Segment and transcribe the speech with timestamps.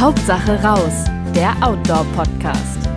[0.00, 2.88] Hauptsache raus, der Outdoor-Podcast.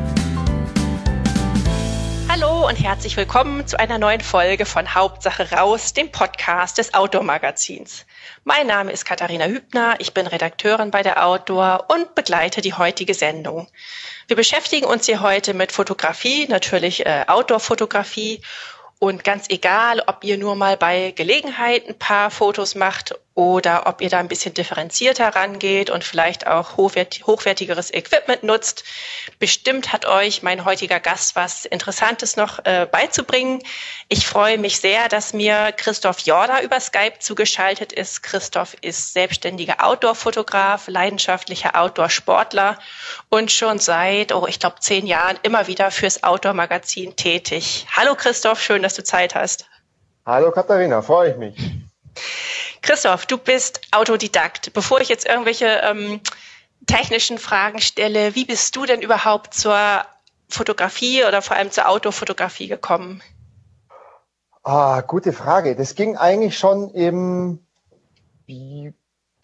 [2.29, 8.05] Hallo und herzlich willkommen zu einer neuen Folge von Hauptsache raus, dem Podcast des Outdoor-Magazins.
[8.45, 13.13] Mein Name ist Katharina Hübner, ich bin Redakteurin bei der Outdoor und begleite die heutige
[13.13, 13.67] Sendung.
[14.27, 18.39] Wir beschäftigen uns hier heute mit Fotografie, natürlich äh, Outdoor-Fotografie
[18.99, 24.01] und ganz egal, ob ihr nur mal bei Gelegenheit ein paar Fotos macht oder ob
[24.01, 28.83] ihr da ein bisschen differenzierter rangeht und vielleicht auch hochwertigeres Equipment nutzt.
[29.39, 33.63] Bestimmt hat euch mein heutiger Gast was Interessantes noch äh, beizubringen.
[34.07, 38.21] Ich freue mich sehr, dass mir Christoph Jorda über Skype zugeschaltet ist.
[38.21, 42.77] Christoph ist selbstständiger Outdoor-Fotograf, leidenschaftlicher Outdoor-Sportler
[43.29, 47.87] und schon seit, oh, ich glaube, zehn Jahren immer wieder fürs Outdoor-Magazin tätig.
[47.95, 49.65] Hallo Christoph, schön, dass du Zeit hast.
[50.23, 51.55] Hallo Katharina, freue ich mich.
[52.83, 54.73] Christoph, du bist Autodidakt.
[54.73, 56.19] Bevor ich jetzt irgendwelche ähm,
[56.85, 59.79] technischen Fragen stelle, wie bist du denn überhaupt zur
[60.49, 63.23] Fotografie oder vor allem zur Autofotografie gekommen?
[64.63, 65.75] Ah, gute Frage.
[65.75, 67.65] Das ging eigentlich schon im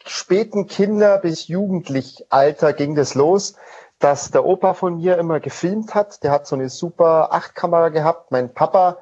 [0.05, 3.55] späten Kinder- bis Jugendlichalter ging das los,
[3.99, 6.23] dass der Opa von mir immer gefilmt hat.
[6.23, 8.31] Der hat so eine super Achtkamera gehabt.
[8.31, 8.97] Mein Papa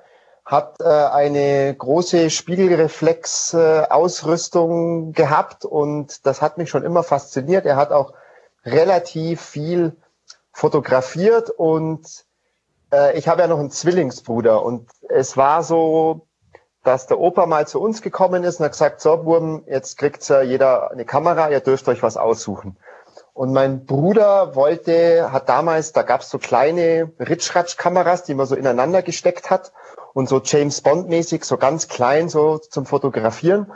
[0.48, 7.66] hat äh, eine große Spiegelreflex-Ausrüstung äh, gehabt und das hat mich schon immer fasziniert.
[7.66, 8.14] Er hat auch
[8.64, 9.98] relativ viel
[10.54, 12.24] fotografiert und
[12.94, 16.28] äh, ich habe ja noch einen Zwillingsbruder und es war so,
[16.86, 20.26] dass der Opa mal zu uns gekommen ist und hat gesagt, so Burm, jetzt kriegt
[20.30, 22.78] ja jeder eine Kamera, ihr dürft euch was aussuchen.
[23.34, 28.56] Und mein Bruder wollte, hat damals, da gab es so kleine Ritschratsch-Kameras, die man so
[28.56, 29.74] ineinander gesteckt hat
[30.14, 33.72] und so James Bond mäßig, so ganz klein, so zum Fotografieren.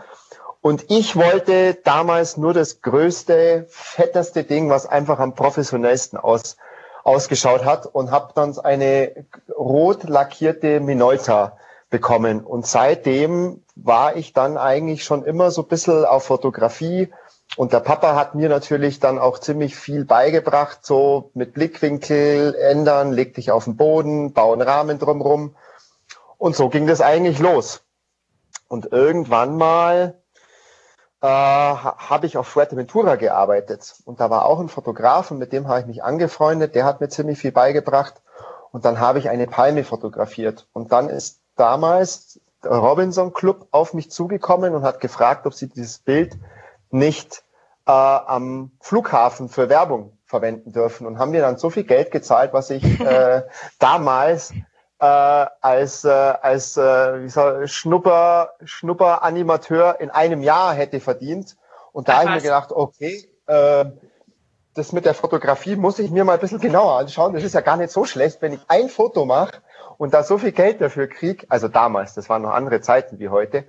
[0.62, 6.58] Und ich wollte damals nur das größte, fetteste Ding, was einfach am professionellsten aus,
[7.04, 11.58] ausgeschaut hat und habe dann eine rot lackierte Minolta
[11.90, 12.42] bekommen.
[12.42, 17.12] Und seitdem war ich dann eigentlich schon immer so ein bisschen auf Fotografie.
[17.58, 23.12] Und der Papa hat mir natürlich dann auch ziemlich viel beigebracht, so mit Blickwinkel ändern,
[23.12, 25.56] leg dich auf den Boden, bauen Rahmen drumrum.
[26.42, 27.84] Und so ging das eigentlich los.
[28.68, 30.20] Und irgendwann mal
[31.22, 33.94] äh, habe ich auf Fuerteventura gearbeitet.
[34.06, 36.74] Und da war auch ein Fotograf und mit dem habe ich mich angefreundet.
[36.74, 38.24] Der hat mir ziemlich viel beigebracht.
[38.72, 40.68] Und dann habe ich eine Palme fotografiert.
[40.74, 45.70] Und dann ist damals der Robinson Club auf mich zugekommen und hat gefragt, ob sie
[45.70, 46.40] dieses Bild
[46.90, 47.44] nicht
[47.86, 52.52] äh, am Flughafen für Werbung verwenden dürfen und haben mir dann so viel Geld gezahlt,
[52.52, 53.44] was ich äh,
[53.78, 54.56] damals
[55.02, 61.58] äh, als, äh, als äh, wie soll, Schnupper, Schnupper-Animateur in einem Jahr hätte verdient.
[61.92, 63.86] Und da habe ich mir gedacht, okay, äh,
[64.76, 67.34] das mit der Fotografie muss ich mir mal ein bisschen genauer anschauen.
[67.34, 69.62] Das ist ja gar nicht so schlecht, wenn ich ein Foto mache
[69.98, 71.48] und da so viel Geld dafür krieg.
[71.50, 73.66] Also damals, das waren noch andere Zeiten wie heute.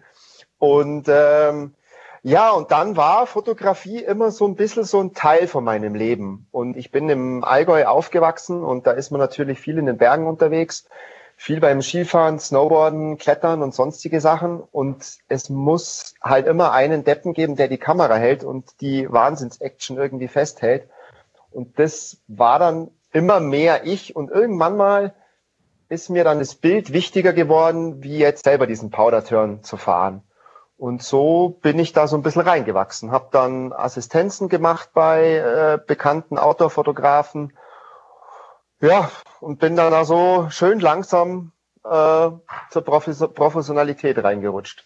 [0.59, 1.75] Und ähm,
[2.23, 6.47] ja, und dann war Fotografie immer so ein bisschen so ein Teil von meinem Leben.
[6.53, 10.27] Und ich bin im Allgäu aufgewachsen und da ist man natürlich viel in den Bergen
[10.27, 10.87] unterwegs
[11.37, 14.61] viel beim Skifahren, Snowboarden, Klettern und sonstige Sachen.
[14.61, 19.97] Und es muss halt immer einen Deppen geben, der die Kamera hält und die Wahnsinns-Action
[19.97, 20.89] irgendwie festhält.
[21.51, 24.17] Und das war dann immer mehr ich.
[24.17, 25.15] Und irgendwann mal
[25.89, 30.23] ist mir dann das Bild wichtiger geworden, wie jetzt selber diesen Powder-Turn zu fahren.
[30.79, 33.13] Und so bin ich da so ein bisschen reingewachsen.
[33.13, 37.53] Habe dann Assistenzen gemacht bei äh, bekannten Outdoor-Fotografen
[38.83, 39.11] ja,
[39.41, 41.53] und bin dann also schön langsam
[41.85, 42.29] äh,
[42.71, 44.85] zur Professionalität reingerutscht.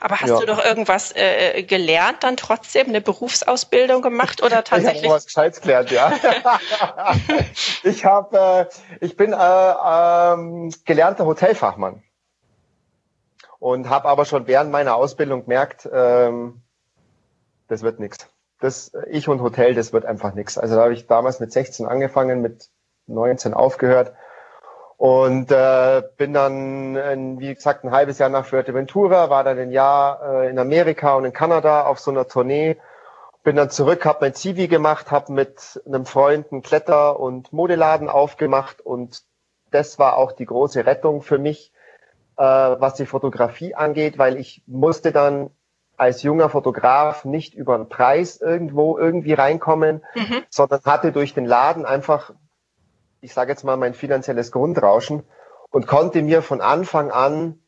[0.00, 0.40] Aber hast ja.
[0.40, 5.02] du doch irgendwas äh, gelernt, dann trotzdem eine Berufsausbildung gemacht oder tatsächlich?
[5.02, 6.12] Ich habe was Gescheites gelernt, ja.
[7.82, 8.68] ich habe,
[9.00, 12.02] äh, ich bin äh, ähm, gelernter Hotelfachmann
[13.58, 16.62] und habe aber schon während meiner Ausbildung gemerkt, ähm,
[17.68, 18.28] das wird nichts.
[18.60, 20.56] Das ich und Hotel, das wird einfach nichts.
[20.56, 22.70] Also da habe ich damals mit 16 angefangen, mit
[23.06, 24.12] 19 aufgehört
[24.96, 29.72] und äh, bin dann, in, wie gesagt, ein halbes Jahr nach Fuerteventura, war dann ein
[29.72, 32.76] Jahr äh, in Amerika und in Kanada auf so einer Tournee,
[33.42, 38.08] bin dann zurück, habe mein Zivi gemacht, habe mit einem Freund einen Kletter- und Modeladen
[38.08, 39.22] aufgemacht und
[39.70, 41.72] das war auch die große Rettung für mich,
[42.36, 45.50] äh, was die Fotografie angeht, weil ich musste dann
[45.96, 50.42] als junger Fotograf nicht über einen Preis irgendwo irgendwie reinkommen, mhm.
[50.48, 52.32] sondern hatte durch den Laden einfach
[53.24, 55.22] ich sage jetzt mal, mein finanzielles Grundrauschen
[55.70, 57.58] und konnte mir von Anfang an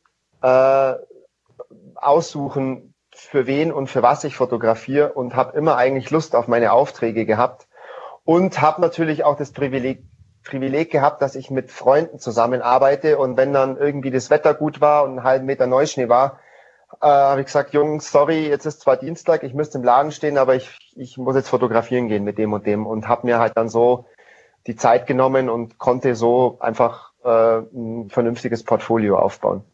[0.43, 0.95] äh,
[1.95, 6.73] aussuchen, für wen und für was ich fotografiere und habe immer eigentlich Lust auf meine
[6.73, 7.67] Aufträge gehabt
[8.25, 10.05] und habe natürlich auch das Privileg,
[10.45, 15.05] Privileg gehabt, dass ich mit Freunden zusammenarbeite und wenn dann irgendwie das Wetter gut war
[15.05, 16.41] und einen halben Meter Neuschnee war,
[17.01, 20.37] äh, habe ich gesagt, Jungs, sorry, jetzt ist zwar Dienstag, ich müsste im Laden stehen,
[20.37, 23.57] aber ich, ich muss jetzt fotografieren gehen mit dem und dem und habe mir halt
[23.57, 24.07] dann so
[24.67, 29.65] die Zeit genommen und konnte so einfach äh, ein vernünftiges Portfolio aufbauen.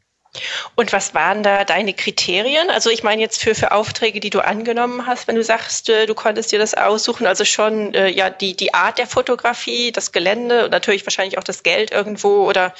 [0.76, 2.70] Und was waren da deine Kriterien?
[2.70, 6.06] Also ich meine jetzt für, für Aufträge, die du angenommen hast, wenn du sagst, äh,
[6.06, 10.12] du konntest dir das aussuchen, also schon äh, ja die, die Art der Fotografie, das
[10.12, 12.72] Gelände und natürlich wahrscheinlich auch das Geld irgendwo oder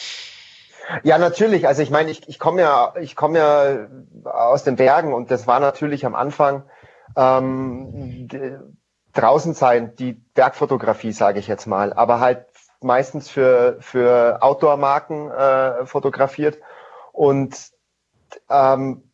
[1.04, 1.68] ja, natürlich.
[1.68, 3.86] Also ich meine, ich, ich komme ja, ich komme ja
[4.24, 6.64] aus den Bergen und das war natürlich am Anfang
[7.16, 8.28] ähm,
[9.12, 12.46] draußen sein, die Bergfotografie, sage ich jetzt mal, aber halt
[12.80, 16.58] meistens für für Outdoor-Marken äh, fotografiert
[17.12, 17.56] und,
[18.48, 19.10] ähm,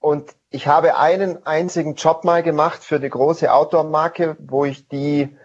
[0.00, 5.36] und ich habe einen einzigen Job mal gemacht für eine große Outdoor-Marke, wo ich die,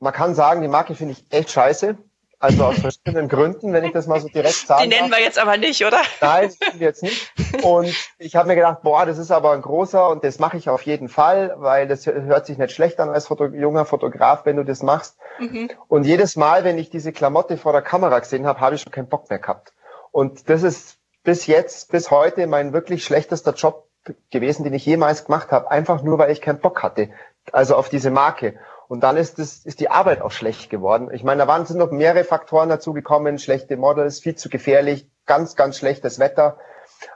[0.00, 1.96] man kann sagen, die Marke finde ich echt scheiße.
[2.42, 4.82] Also aus verschiedenen Gründen, wenn ich das mal so direkt sage.
[4.82, 6.00] Die nennen wir jetzt aber nicht, oder?
[6.20, 7.32] Nein, die jetzt nicht.
[7.62, 10.68] Und ich habe mir gedacht, boah, das ist aber ein großer und das mache ich
[10.68, 14.56] auf jeden Fall, weil das hört sich nicht schlecht an als Foto junger Fotograf, wenn
[14.56, 15.18] du das machst.
[15.38, 15.70] Mhm.
[15.86, 18.90] Und jedes Mal, wenn ich diese Klamotte vor der Kamera gesehen habe, habe ich schon
[18.90, 19.72] keinen Bock mehr gehabt.
[20.10, 23.86] Und das ist bis jetzt, bis heute mein wirklich schlechtester Job
[24.32, 27.10] gewesen, den ich jemals gemacht habe, einfach nur, weil ich keinen Bock hatte.
[27.52, 28.58] Also auf diese Marke.
[28.92, 31.08] Und dann ist, das, ist die Arbeit auch schlecht geworden.
[31.14, 35.08] Ich meine, da waren sind noch mehrere Faktoren dazu gekommen, schlechte Models, viel zu gefährlich,
[35.24, 36.58] ganz, ganz schlechtes Wetter.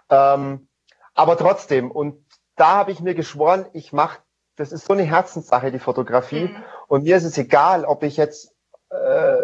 [0.08, 0.68] Ähm,
[1.12, 2.24] aber trotzdem, und
[2.56, 4.20] da habe ich mir geschworen, ich mache,
[4.56, 6.44] das ist so eine Herzenssache, die Fotografie.
[6.44, 6.56] Mhm.
[6.88, 8.54] Und mir ist es egal, ob ich jetzt
[8.88, 9.36] äh,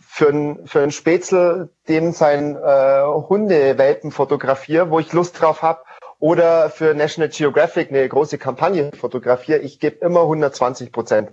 [0.00, 5.82] für ein, für ein Spätzle dem sein äh, Hundewelpen fotografiere, wo ich Lust drauf habe,
[6.20, 11.32] oder für National Geographic eine große Kampagne fotografiere, ich gebe immer 120 Prozent.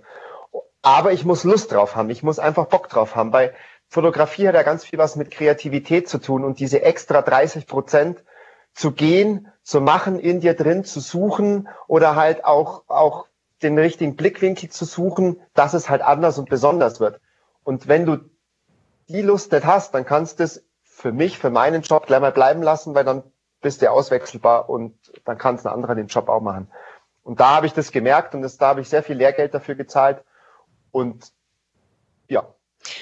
[0.84, 3.30] Aber ich muss Lust drauf haben, ich muss einfach Bock drauf haben.
[3.30, 3.54] Bei
[3.88, 8.22] Fotografie hat ja ganz viel was mit Kreativität zu tun und diese extra 30 Prozent
[8.74, 13.28] zu gehen, zu machen, in dir drin zu suchen oder halt auch, auch
[13.62, 17.18] den richtigen Blickwinkel zu suchen, dass es halt anders und besonders wird.
[17.62, 18.18] Und wenn du
[19.08, 22.30] die Lust nicht hast, dann kannst du es für mich, für meinen Job gleich mal
[22.30, 23.22] bleiben lassen, weil dann
[23.62, 24.94] bist du auswechselbar und
[25.24, 26.70] dann kann es ein anderer den Job auch machen.
[27.22, 29.76] Und da habe ich das gemerkt und das, da habe ich sehr viel Lehrgeld dafür
[29.76, 30.22] gezahlt.
[30.94, 31.32] Und
[32.28, 32.46] ja.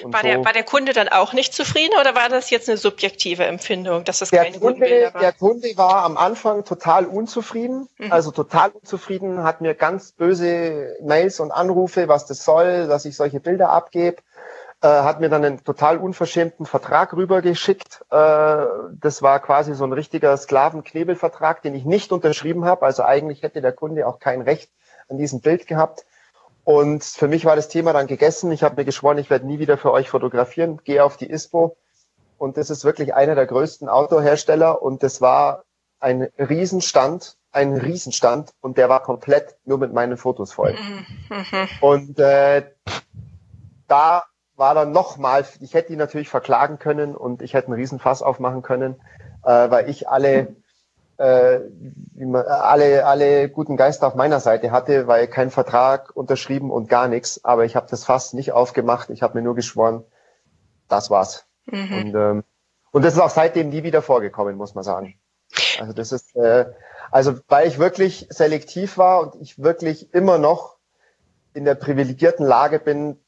[0.01, 2.69] Und war, so, der, war der Kunde dann auch nicht zufrieden oder war das jetzt
[2.69, 5.21] eine subjektive Empfindung, dass das der keine Kunde, Bilder waren?
[5.21, 8.11] Der Kunde war am Anfang total unzufrieden, mhm.
[8.11, 13.15] also total unzufrieden, hat mir ganz böse Mails und Anrufe, was das soll, dass ich
[13.15, 14.23] solche Bilder abgebe
[14.81, 18.03] äh, hat mir dann einen total unverschämten Vertrag rübergeschickt.
[18.09, 18.65] Äh,
[18.99, 22.85] das war quasi so ein richtiger Sklavenknebelvertrag, den ich nicht unterschrieben habe.
[22.85, 24.69] Also eigentlich hätte der Kunde auch kein Recht
[25.07, 26.05] an diesem Bild gehabt.
[26.63, 28.51] Und für mich war das Thema dann gegessen.
[28.51, 30.79] Ich habe mir geschworen, ich werde nie wieder für euch fotografieren.
[30.83, 31.75] Gehe auf die ISPO.
[32.37, 34.81] Und das ist wirklich einer der größten Autohersteller.
[34.81, 35.63] Und das war
[35.99, 38.51] ein Riesenstand, ein Riesenstand.
[38.61, 40.73] Und der war komplett nur mit meinen Fotos voll.
[40.73, 41.67] Mhm.
[41.81, 42.63] Und äh,
[43.87, 44.23] da
[44.55, 48.61] war dann nochmal, ich hätte ihn natürlich verklagen können und ich hätte einen Riesenfass aufmachen
[48.61, 49.01] können,
[49.43, 50.55] äh, weil ich alle,
[51.17, 51.59] äh,
[52.35, 57.43] alle, alle guten Geister auf meiner Seite hatte, weil kein Vertrag unterschrieben und gar nichts.
[57.45, 59.09] Aber ich habe das Fass nicht aufgemacht.
[59.09, 60.03] Ich habe mir nur geschworen,
[60.87, 61.45] das war's.
[61.65, 61.97] Mhm.
[61.97, 62.43] Und, ähm,
[62.91, 65.15] und das ist auch seitdem nie wieder vorgekommen, muss man sagen.
[65.79, 66.65] Also das ist, äh,
[67.11, 70.77] also weil ich wirklich selektiv war und ich wirklich immer noch
[71.53, 73.19] in der privilegierten Lage bin,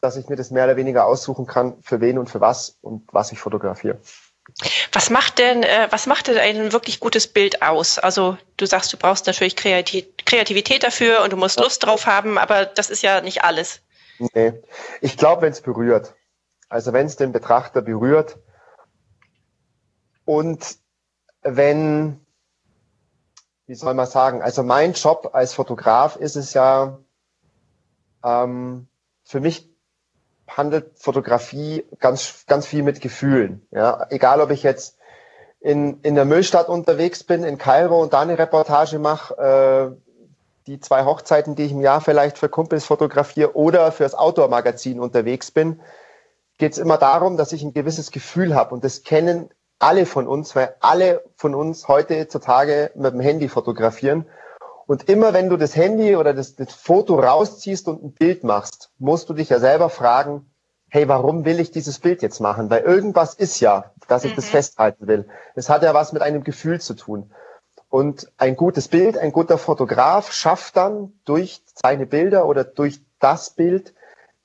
[0.00, 3.12] dass ich mir das mehr oder weniger aussuchen kann, für wen und für was und
[3.12, 3.98] was ich fotografiere.
[4.92, 7.98] Was macht denn, äh, was macht denn ein wirklich gutes Bild aus?
[7.98, 12.64] Also du sagst, du brauchst natürlich Kreativität dafür und du musst Lust drauf haben, aber
[12.66, 13.80] das ist ja nicht alles.
[14.18, 14.54] Nee,
[15.00, 16.14] ich glaube, wenn es berührt.
[16.68, 18.38] Also wenn es den Betrachter berührt
[20.24, 20.76] und
[21.42, 22.20] wenn,
[23.66, 26.98] wie soll man sagen, also mein Job als Fotograf ist es ja
[28.24, 28.88] ähm,
[29.22, 29.70] für mich
[30.48, 33.66] handelt Fotografie ganz, ganz viel mit Gefühlen.
[33.70, 34.98] Ja, egal ob ich jetzt
[35.60, 40.08] in, in der Müllstadt unterwegs bin, in Kairo und da eine Reportage mache, äh,
[40.66, 45.50] die zwei Hochzeiten, die ich im Jahr vielleicht für Kumpels fotografiere oder fürs Outdoor-Magazin unterwegs
[45.50, 45.80] bin,
[46.58, 48.74] geht es immer darum, dass ich ein gewisses Gefühl habe.
[48.74, 54.26] Und das kennen alle von uns, weil alle von uns heutzutage mit dem Handy fotografieren.
[54.88, 58.90] Und immer wenn du das Handy oder das, das Foto rausziehst und ein Bild machst,
[58.98, 60.50] musst du dich ja selber fragen,
[60.88, 62.70] hey, warum will ich dieses Bild jetzt machen?
[62.70, 64.36] Weil irgendwas ist ja, dass ich mhm.
[64.36, 65.28] das festhalten will.
[65.54, 67.30] Es hat ja was mit einem Gefühl zu tun.
[67.90, 73.50] Und ein gutes Bild, ein guter Fotograf schafft dann durch seine Bilder oder durch das
[73.50, 73.92] Bild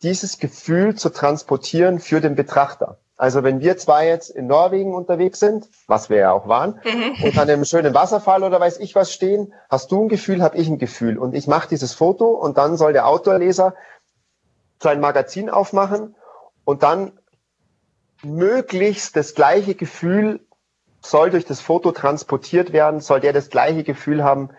[0.02, 2.98] dieses Gefühl zu transportieren für den Betrachter.
[3.16, 7.24] Also wenn wir zwei jetzt in Norwegen unterwegs sind, was wir ja auch waren, mhm.
[7.24, 10.58] und an einem schönen Wasserfall oder weiß ich was stehen, hast du ein Gefühl, habe
[10.58, 11.18] ich ein Gefühl.
[11.18, 13.76] Und ich mache dieses Foto und dann soll der Autorleser
[14.82, 16.16] sein Magazin aufmachen
[16.66, 17.20] und dann
[18.24, 20.40] möglichst das gleiche Gefühl
[21.02, 24.50] soll durch das Foto transportiert werden, soll der das gleiche Gefühl haben,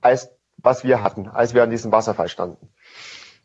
[0.00, 2.68] als was wir hatten, als wir an diesem Wasserfall standen.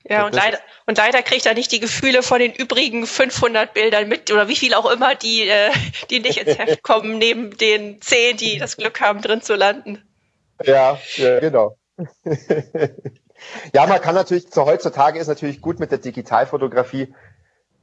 [0.05, 4.09] Ja, und leider, und leider kriegt er nicht die Gefühle von den übrigen 500 Bildern
[4.09, 5.71] mit oder wie viel auch immer, die, äh,
[6.09, 10.03] die nicht ins Heft kommen, neben den 10, die das Glück haben, drin zu landen.
[10.63, 11.77] Ja, ja genau.
[13.73, 17.13] ja, man kann natürlich, so heutzutage ist natürlich gut mit der Digitalfotografie,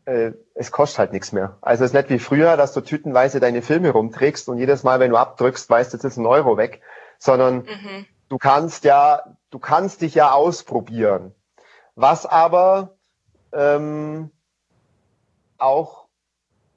[0.04, 1.56] äh, es kostet halt nichts mehr.
[1.62, 5.00] Also es ist nicht wie früher, dass du tütenweise deine Filme rumträgst und jedes Mal,
[5.00, 6.82] wenn du abdrückst, weißt du, jetzt ist ein Euro weg,
[7.18, 8.06] sondern mhm.
[8.28, 11.34] du kannst ja, du kannst dich ja ausprobieren.
[12.00, 12.96] Was aber
[13.52, 14.30] ähm,
[15.58, 16.06] auch,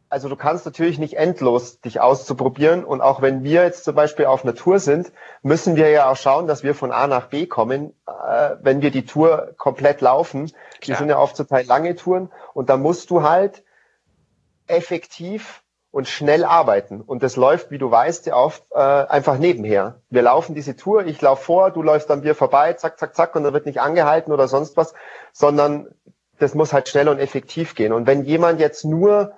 [0.09, 4.25] also du kannst natürlich nicht endlos dich auszuprobieren und auch wenn wir jetzt zum Beispiel
[4.25, 7.45] auf einer Tour sind, müssen wir ja auch schauen, dass wir von A nach B
[7.45, 10.47] kommen, äh, wenn wir die Tour komplett laufen.
[10.47, 10.57] Klar.
[10.81, 13.63] Die sind ja oft zum Teil lange Touren und da musst du halt
[14.67, 15.62] effektiv
[15.93, 17.01] und schnell arbeiten.
[17.01, 20.01] Und das läuft, wie du weißt, ja oft äh, einfach nebenher.
[20.09, 23.35] Wir laufen diese Tour, ich laufe vor, du läufst an mir vorbei, zack, zack, zack,
[23.35, 24.95] und da wird nicht angehalten oder sonst was,
[25.33, 25.93] sondern
[26.39, 27.93] das muss halt schnell und effektiv gehen.
[27.93, 29.33] Und wenn jemand jetzt nur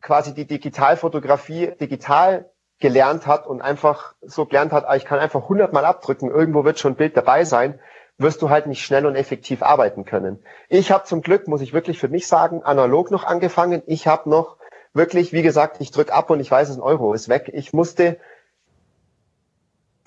[0.00, 2.50] quasi die Digitalfotografie digital
[2.80, 6.80] gelernt hat und einfach so gelernt hat, ah, ich kann einfach hundertmal abdrücken, irgendwo wird
[6.80, 7.78] schon ein Bild dabei sein,
[8.18, 10.42] wirst du halt nicht schnell und effektiv arbeiten können.
[10.68, 13.82] Ich habe zum Glück, muss ich wirklich für mich sagen, analog noch angefangen.
[13.86, 14.56] Ich habe noch
[14.92, 17.50] wirklich, wie gesagt, ich drücke ab und ich weiß, ein Euro, ist weg.
[17.52, 18.18] Ich musste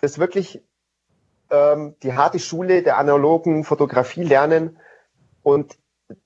[0.01, 0.61] das wirklich
[1.49, 4.77] ähm, die harte Schule der analogen Fotografie lernen
[5.43, 5.77] und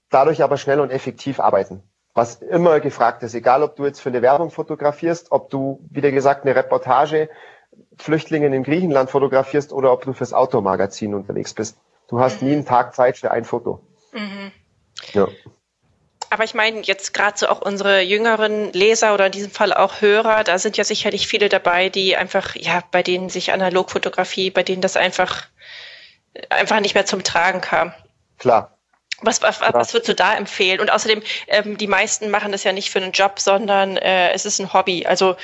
[0.09, 1.83] dadurch aber schnell und effektiv arbeiten.
[2.13, 6.01] Was immer gefragt ist, egal ob du jetzt für eine Werbung fotografierst, ob du, wie
[6.01, 7.29] gesagt, eine Reportage
[7.97, 11.77] Flüchtlingen in Griechenland fotografierst oder ob du fürs Automagazin unterwegs bist.
[12.07, 13.81] Du hast nie einen Tag Zeit für ein Foto.
[14.13, 14.51] Mhm.
[15.13, 15.27] Ja.
[16.29, 20.01] Aber ich meine, jetzt gerade so auch unsere jüngeren Leser oder in diesem Fall auch
[20.01, 24.63] Hörer, da sind ja sicherlich viele dabei, die einfach, ja, bei denen sich Analogfotografie, bei
[24.63, 25.45] denen das einfach,
[26.49, 27.93] einfach nicht mehr zum Tragen kam.
[28.39, 28.77] Klar.
[29.21, 30.79] Was, was, was würdest du da empfehlen?
[30.79, 34.45] Und außerdem, ähm, die meisten machen das ja nicht für einen Job, sondern äh, es
[34.45, 35.07] ist ein Hobby.
[35.07, 35.37] Also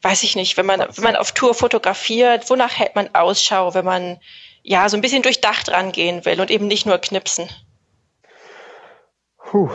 [0.00, 3.84] weiß ich nicht, wenn man, wenn man auf Tour fotografiert, wonach hält man Ausschau, wenn
[3.84, 4.18] man
[4.62, 7.50] ja so ein bisschen durchdacht rangehen will und eben nicht nur knipsen?
[9.44, 9.70] Puh,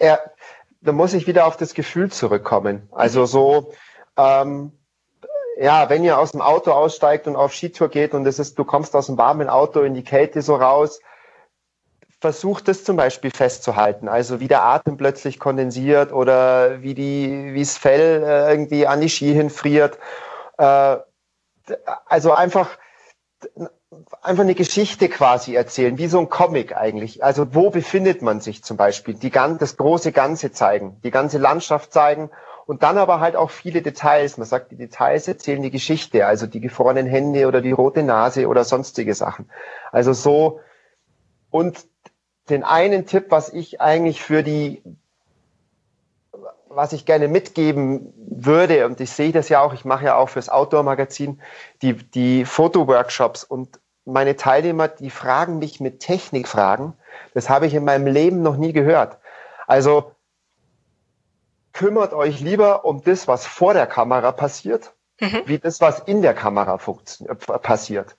[0.00, 0.32] er,
[0.80, 2.88] da muss ich wieder auf das Gefühl zurückkommen.
[2.90, 3.72] Also so,
[4.16, 4.72] ähm,
[5.58, 8.64] ja, wenn ihr aus dem Auto aussteigt und auf Skitour geht und es ist, du
[8.64, 11.00] kommst aus dem warmen Auto in die Kälte so raus,
[12.20, 14.08] versucht es zum Beispiel festzuhalten.
[14.08, 19.00] Also wie der Atem plötzlich kondensiert oder wie die, wie das Fell äh, irgendwie an
[19.00, 19.98] die Ski hinfriert.
[20.58, 20.96] Äh,
[22.06, 22.78] also einfach
[24.22, 27.24] einfach eine Geschichte quasi erzählen, wie so ein Comic eigentlich.
[27.24, 29.14] Also wo befindet man sich zum Beispiel?
[29.14, 32.30] Die, das große Ganze zeigen, die ganze Landschaft zeigen
[32.66, 34.38] und dann aber halt auch viele Details.
[34.38, 38.46] Man sagt, die Details erzählen die Geschichte, also die gefrorenen Hände oder die rote Nase
[38.46, 39.50] oder sonstige Sachen.
[39.90, 40.60] Also so
[41.50, 41.84] und
[42.48, 44.82] den einen Tipp, was ich eigentlich für die
[46.70, 50.28] was ich gerne mitgeben würde, und ich sehe das ja auch, ich mache ja auch
[50.28, 51.40] fürs Outdoor-Magazin
[51.82, 56.94] die, die Fotoworkshops und meine Teilnehmer, die fragen mich mit Technikfragen.
[57.34, 59.18] Das habe ich in meinem Leben noch nie gehört.
[59.66, 60.12] Also
[61.72, 65.42] kümmert euch lieber um das, was vor der Kamera passiert, mhm.
[65.46, 66.78] wie das, was in der Kamera
[67.58, 68.16] passiert.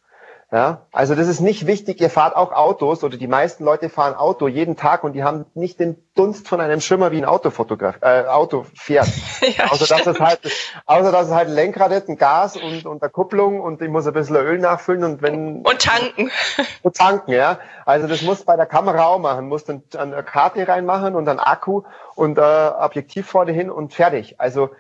[0.54, 2.02] Ja, also das ist nicht wichtig.
[2.02, 5.46] Ihr fahrt auch Autos oder die meisten Leute fahren Auto jeden Tag und die haben
[5.54, 9.08] nicht den Dunst von einem Schimmer wie ein Autofotograf, äh, Auto fährt.
[9.58, 10.42] ja, außer, dass es halt,
[10.86, 13.88] außer dass es halt ein Lenkrad hat, ein Gas und, und eine Kupplung und ich
[13.88, 15.62] muss ein bisschen Öl nachfüllen und wenn.
[15.62, 16.30] Und tanken.
[16.82, 17.60] Und tanken, ja.
[17.86, 19.48] Also das muss bei der Kamera auch machen.
[19.48, 21.84] Muss dann eine Karte reinmachen und dann Akku
[22.16, 24.40] und äh, Objektiv vorne hin und fertig.
[24.40, 24.72] Also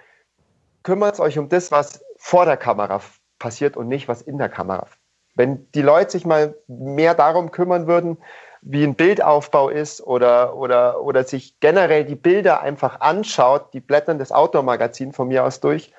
[0.84, 3.01] kümmert euch um das, was vor der Kamera
[3.40, 4.88] passiert und nicht, was in der Kamera
[5.36, 8.18] wenn die Leute sich mal mehr darum kümmern würden,
[8.62, 14.20] wie ein Bildaufbau ist oder, oder, oder sich generell die Bilder einfach anschaut, die blättern
[14.20, 15.94] das Outdoor-Magazin von mir aus durch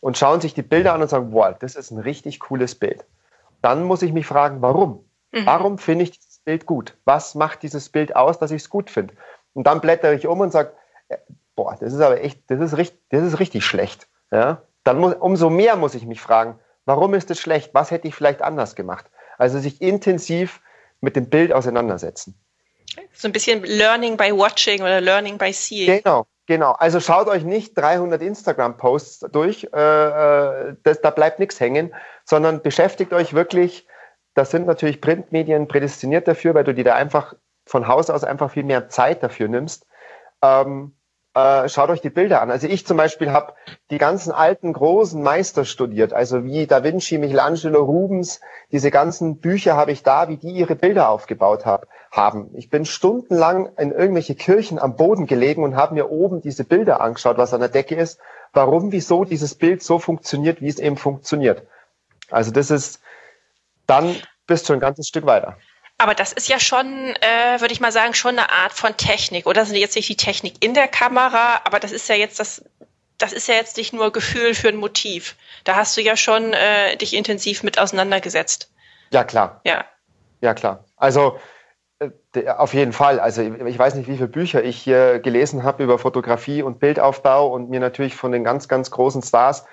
[0.00, 3.04] und schauen sich die Bilder an und sagen, wow, das ist ein richtig cooles Bild.
[3.60, 5.04] Dann muss ich mich fragen, warum?
[5.32, 5.46] Mhm.
[5.46, 6.96] Warum finde ich dieses Bild gut?
[7.04, 9.14] Was macht dieses Bild aus, dass ich es gut finde?
[9.52, 10.72] Und dann blättere ich um und sage,
[11.08, 11.16] äh,
[11.56, 14.06] boah, das ist aber echt, das ist richtig, das ist richtig schlecht.
[14.30, 14.62] Ja?
[14.84, 17.74] Dann muss, umso mehr muss ich mich fragen, Warum ist es schlecht?
[17.74, 19.06] Was hätte ich vielleicht anders gemacht?
[19.36, 20.60] Also sich intensiv
[21.00, 22.34] mit dem Bild auseinandersetzen.
[23.12, 26.02] So ein bisschen Learning by Watching oder Learning by Seeing.
[26.02, 26.72] Genau, genau.
[26.72, 31.92] Also schaut euch nicht 300 Instagram-Posts durch, äh, äh, das, da bleibt nichts hängen,
[32.24, 33.86] sondern beschäftigt euch wirklich,
[34.34, 37.34] das sind natürlich Printmedien prädestiniert dafür, weil du dir da einfach
[37.66, 39.86] von Haus aus einfach viel mehr Zeit dafür nimmst.
[40.42, 40.94] Ähm,
[41.36, 42.50] äh, schaut euch die Bilder an.
[42.50, 43.52] Also ich zum Beispiel habe
[43.90, 48.40] die ganzen alten großen Meister studiert, also wie Da Vinci, Michelangelo, Rubens,
[48.72, 52.52] diese ganzen Bücher habe ich da, wie die ihre Bilder aufgebaut hab, haben.
[52.54, 57.02] Ich bin stundenlang in irgendwelche Kirchen am Boden gelegen und habe mir oben diese Bilder
[57.02, 58.18] angeschaut, was an der Decke ist,
[58.54, 61.66] warum, wieso dieses Bild so funktioniert, wie es eben funktioniert.
[62.30, 63.00] Also das ist,
[63.86, 64.16] dann
[64.46, 65.58] bist du ein ganzes Stück weiter.
[65.98, 69.46] Aber das ist ja schon, äh, würde ich mal sagen, schon eine Art von Technik.
[69.46, 72.38] Oder das ist jetzt nicht die Technik in der Kamera, aber das ist ja jetzt
[72.38, 72.62] das,
[73.16, 75.36] das ist ja jetzt nicht nur Gefühl für ein Motiv.
[75.64, 78.70] Da hast du ja schon äh, dich intensiv mit auseinandergesetzt.
[79.10, 79.60] Ja, klar.
[79.64, 79.84] Ja.
[80.42, 80.84] Ja, klar.
[80.96, 81.40] Also
[81.98, 83.18] äh, auf jeden Fall.
[83.18, 87.48] Also ich weiß nicht, wie viele Bücher ich hier gelesen habe über Fotografie und Bildaufbau
[87.48, 89.64] und mir natürlich von den ganz, ganz großen Stars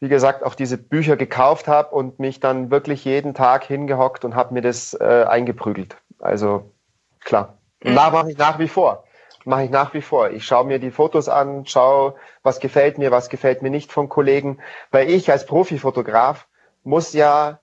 [0.00, 4.34] wie gesagt, auch diese Bücher gekauft habe und mich dann wirklich jeden Tag hingehockt und
[4.34, 5.96] habe mir das äh, eingeprügelt.
[6.18, 6.72] Also
[7.20, 7.58] klar.
[7.82, 7.96] Und mhm.
[7.96, 9.04] da mache ich nach wie vor.
[9.44, 10.30] Mache ich nach wie vor.
[10.30, 14.08] Ich schaue mir die Fotos an, schaue, was gefällt mir, was gefällt mir nicht von
[14.08, 14.58] Kollegen.
[14.90, 16.48] Weil ich als Profifotograf
[16.82, 17.60] muss ja,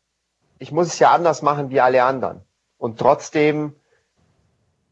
[0.60, 2.42] ich muss es ja anders machen wie alle anderen.
[2.78, 3.76] Und trotzdem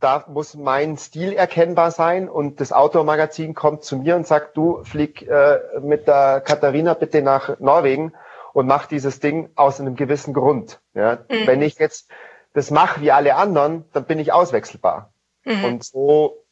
[0.02, 4.84] da muss mein Stil erkennbar sein und das Outdoor-Magazin kommt zu mir und sagt, du
[4.84, 8.12] flieg äh, mit der Katharina bitte nach Norwegen
[8.54, 10.82] und mach dieses Ding aus einem gewissen Grund.
[10.96, 11.20] Ja?
[11.30, 11.46] Mhm.
[11.48, 12.10] Wenn ich jetzt
[12.54, 15.14] das mache wie alle anderen, dann bin ich auswechselbar.
[15.46, 15.64] Mhm.
[15.64, 16.44] Und so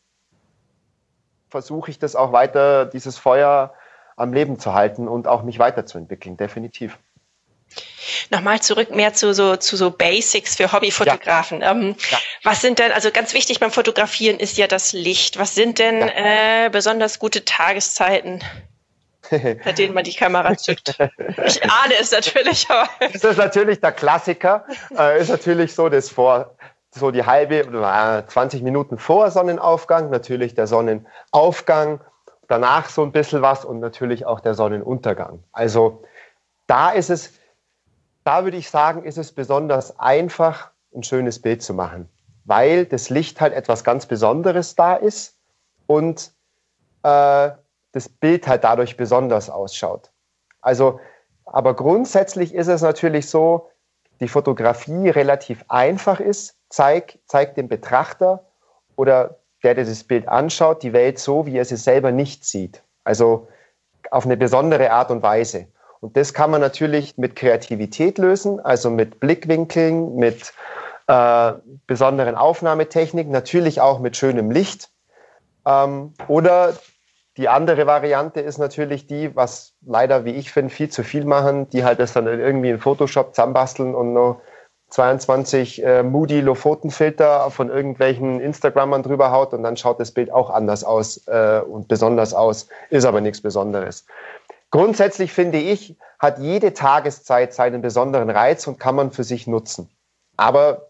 [1.49, 3.73] versuche ich das auch weiter, dieses Feuer
[4.15, 6.99] am Leben zu halten und auch mich weiterzuentwickeln, definitiv.
[8.31, 11.61] Nochmal zurück mehr zu so, zu so Basics für Hobbyfotografen.
[11.61, 11.71] Ja.
[11.71, 12.17] Ähm, ja.
[12.43, 15.37] Was sind denn, also ganz wichtig beim Fotografieren ist ja das Licht.
[15.37, 16.65] Was sind denn ja.
[16.65, 18.43] äh, besonders gute Tageszeiten?
[19.29, 20.97] bei denen man die Kamera zückt.
[21.45, 22.89] Ich ahne es natürlich, aber.
[22.99, 24.65] Das ist natürlich der Klassiker,
[24.97, 26.55] äh, ist natürlich so das vor,
[26.91, 32.01] so die halbe, äh, 20 Minuten vor Sonnenaufgang, natürlich der Sonnenaufgang,
[32.47, 35.43] danach so ein bisschen was und natürlich auch der Sonnenuntergang.
[35.51, 36.03] Also
[36.65, 37.38] da ist es
[38.23, 42.09] da würde ich sagen, ist es besonders einfach, ein schönes Bild zu machen,
[42.45, 45.37] weil das Licht halt etwas ganz Besonderes da ist
[45.85, 46.31] und
[47.03, 47.51] äh,
[47.91, 50.11] das Bild halt dadurch besonders ausschaut.
[50.61, 50.99] Also,
[51.45, 53.69] aber grundsätzlich ist es natürlich so,
[54.19, 58.45] die Fotografie relativ einfach ist, zeigt zeig dem Betrachter
[58.95, 62.83] oder der, der das Bild anschaut, die Welt so, wie er sie selber nicht sieht.
[63.03, 63.47] Also
[64.11, 65.67] auf eine besondere Art und Weise.
[66.01, 70.53] Und das kann man natürlich mit Kreativität lösen, also mit Blickwinkeln, mit
[71.07, 71.53] äh,
[71.87, 74.89] besonderen Aufnahmetechniken, natürlich auch mit schönem Licht.
[75.65, 76.73] Ähm, oder
[77.37, 81.69] die andere Variante ist natürlich die, was leider, wie ich finde, viel zu viel machen,
[81.69, 84.41] die halt das dann irgendwie in Photoshop zusammenbasteln und noch
[84.89, 90.49] 22 äh, Moody Lofotenfilter von irgendwelchen Instagrammern drüber haut und dann schaut das Bild auch
[90.49, 94.05] anders aus äh, und besonders aus, ist aber nichts Besonderes.
[94.71, 99.89] Grundsätzlich finde ich, hat jede Tageszeit seinen besonderen Reiz und kann man für sich nutzen.
[100.37, 100.89] Aber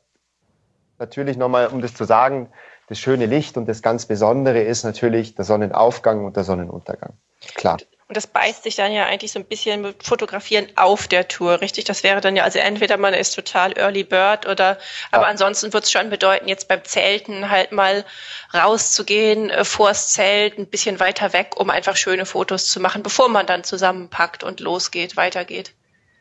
[0.97, 2.49] natürlich nochmal, um das zu sagen,
[2.87, 7.13] das schöne Licht und das ganz Besondere ist natürlich der Sonnenaufgang und der Sonnenuntergang.
[7.55, 7.77] Klar.
[8.09, 11.61] Und das beißt sich dann ja eigentlich so ein bisschen mit Fotografieren auf der Tour,
[11.61, 11.85] richtig?
[11.85, 14.79] Das wäre dann ja, also entweder man ist total Early Bird oder,
[15.11, 15.29] aber ja.
[15.29, 18.03] ansonsten wird es schon bedeuten, jetzt beim Zelten halt mal
[18.51, 23.29] rauszugehen, äh, vors Zelt, ein bisschen weiter weg, um einfach schöne Fotos zu machen, bevor
[23.29, 25.75] man dann zusammenpackt und losgeht, weitergeht.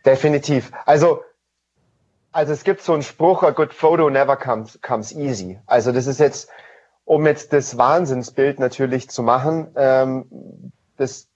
[0.04, 0.70] Definitiv.
[0.84, 1.24] Also,
[2.32, 5.58] also es gibt so einen Spruch, a good photo never comes, comes easy.
[5.64, 6.50] Also das ist jetzt,
[7.06, 11.27] um jetzt das Wahnsinnsbild natürlich zu machen, ähm, das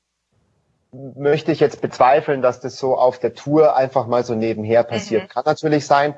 [0.93, 5.25] möchte ich jetzt bezweifeln, dass das so auf der Tour einfach mal so nebenher passiert.
[5.25, 5.29] Mhm.
[5.29, 6.15] Kann natürlich sein,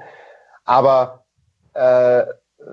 [0.64, 1.24] aber
[1.74, 2.24] äh,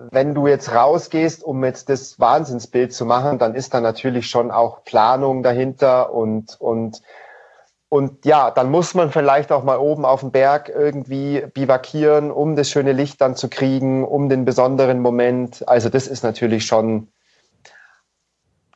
[0.09, 4.51] wenn du jetzt rausgehst, um jetzt das Wahnsinnsbild zu machen, dann ist da natürlich schon
[4.51, 7.01] auch Planung dahinter und und
[7.89, 12.55] und ja, dann muss man vielleicht auch mal oben auf dem Berg irgendwie bivakieren, um
[12.55, 15.67] das schöne Licht dann zu kriegen, um den besonderen Moment.
[15.67, 17.09] Also das ist natürlich schon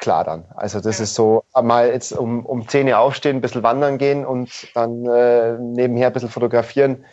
[0.05, 0.45] klar dann.
[0.55, 4.23] Also das ist so, mal jetzt um, um 10 Uhr aufstehen, ein bisschen wandern gehen
[4.23, 7.03] und dann äh, nebenher ein bisschen fotografieren.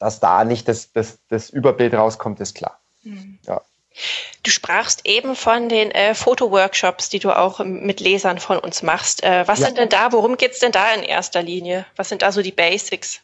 [0.00, 2.80] Dass da nicht das, das, das Überbild rauskommt, ist klar.
[3.04, 3.38] Mhm.
[3.46, 3.60] Ja.
[4.42, 9.22] Du sprachst eben von den äh, Fotoworkshops, die du auch mit Lesern von uns machst.
[9.22, 9.66] Äh, was ja.
[9.66, 11.86] sind denn da, worum geht's denn da in erster Linie?
[11.94, 13.20] Was sind da so die Basics?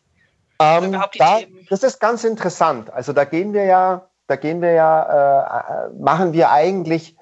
[0.60, 2.92] Ähm, die da, das ist ganz interessant.
[2.92, 7.16] Also da gehen wir ja, da gehen wir ja, äh, machen wir eigentlich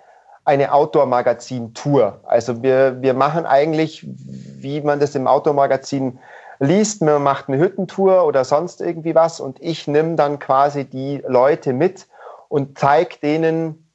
[0.44, 2.20] eine Outdoor-Magazin-Tour.
[2.24, 6.18] Also wir, wir machen eigentlich, wie man das im Outdoor-Magazin
[6.60, 11.22] liest, man macht eine Hüttentour oder sonst irgendwie was und ich nehme dann quasi die
[11.26, 12.06] Leute mit
[12.48, 13.90] und zeige denen,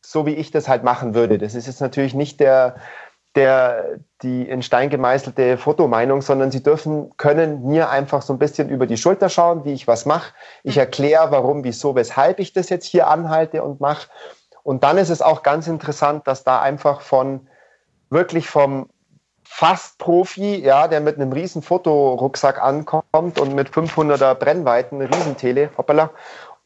[0.00, 1.36] so wie ich das halt machen würde.
[1.36, 2.76] Das ist jetzt natürlich nicht der,
[3.34, 8.70] der, die in Stein gemeißelte Fotomeinung, sondern sie dürfen, können mir einfach so ein bisschen
[8.70, 10.32] über die Schulter schauen, wie ich was mache.
[10.62, 14.08] Ich erkläre, warum, wieso, weshalb ich das jetzt hier anhalte und mache.
[14.66, 17.46] Und dann ist es auch ganz interessant, dass da einfach von
[18.10, 18.88] wirklich vom
[19.44, 26.10] fast Profi, ja, der mit einem riesen Fotorucksack ankommt und mit 500er Brennweiten, Riesentele, hoppala,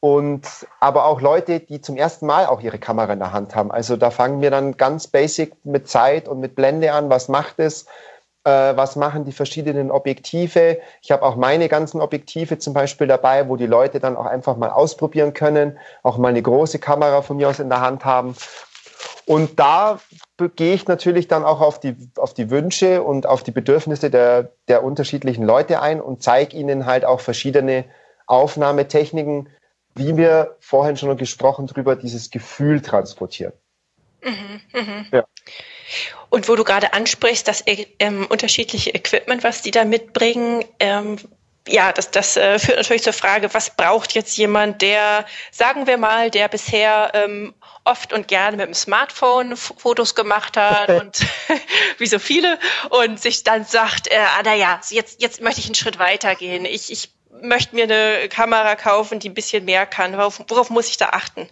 [0.01, 0.47] und
[0.81, 3.71] aber auch Leute, die zum ersten Mal auch ihre Kamera in der Hand haben.
[3.71, 7.11] Also da fangen wir dann ganz basic mit Zeit und mit Blende an.
[7.11, 7.85] Was macht es?
[8.45, 10.79] Äh, was machen die verschiedenen Objektive?
[11.03, 14.57] Ich habe auch meine ganzen Objektive zum Beispiel dabei, wo die Leute dann auch einfach
[14.57, 18.35] mal ausprobieren können, auch mal eine große Kamera von mir aus in der Hand haben.
[19.27, 20.01] Und da
[20.57, 24.53] gehe ich natürlich dann auch auf die, auf die Wünsche und auf die Bedürfnisse der,
[24.69, 27.85] der unterschiedlichen Leute ein und zeige ihnen halt auch verschiedene
[28.27, 29.49] Aufnahmetechniken,
[29.95, 33.53] wie wir vorhin schon gesprochen drüber, dieses Gefühl transportieren.
[34.23, 35.05] Mhm, mh.
[35.13, 35.25] ja.
[36.29, 41.19] Und wo du gerade ansprichst, das ähm, unterschiedliche Equipment, was die da mitbringen, ähm,
[41.69, 45.99] ja, das, das äh, führt natürlich zur Frage, was braucht jetzt jemand, der, sagen wir
[45.99, 51.21] mal, der bisher ähm, oft und gerne mit dem Smartphone Fotos gemacht hat und
[51.99, 52.59] wie so viele
[52.91, 56.65] und sich dann sagt, äh, ah, naja, jetzt, jetzt möchte ich einen Schritt weitergehen.
[56.65, 60.17] Ich, ich möchte mir eine Kamera kaufen, die ein bisschen mehr kann.
[60.17, 61.49] Worauf, worauf muss ich da achten?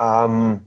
[0.00, 0.66] Ähm,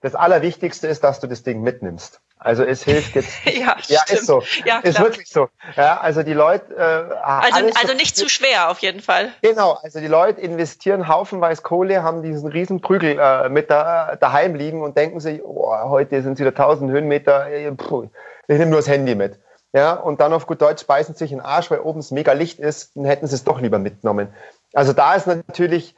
[0.00, 2.20] das Allerwichtigste ist, dass du das Ding mitnimmst.
[2.38, 3.32] Also es hilft jetzt.
[3.44, 4.42] ja, ja ist so.
[4.64, 5.48] Ja, ist wirklich so.
[5.76, 6.74] Ja, also die Leute.
[6.74, 9.32] Äh, also, also nicht zu schwer auf jeden Fall.
[9.42, 9.78] Genau.
[9.82, 14.82] Also die Leute investieren haufenweise Kohle, haben diesen riesen Prügel äh, mit da, daheim liegen
[14.82, 17.50] und denken sich, oh, heute sind es wieder 1000 Höhenmeter.
[17.50, 18.08] Äh, puh,
[18.48, 19.38] ich nehme nur das Handy mit
[19.72, 22.32] ja, und dann auf gut Deutsch beißen sich in den Arsch, weil oben es mega
[22.32, 24.28] Licht ist, dann hätten sie es doch lieber mitgenommen.
[24.72, 25.94] Also da ist natürlich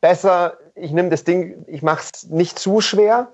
[0.00, 3.28] besser, ich nehme das Ding, ich mache es nicht zu schwer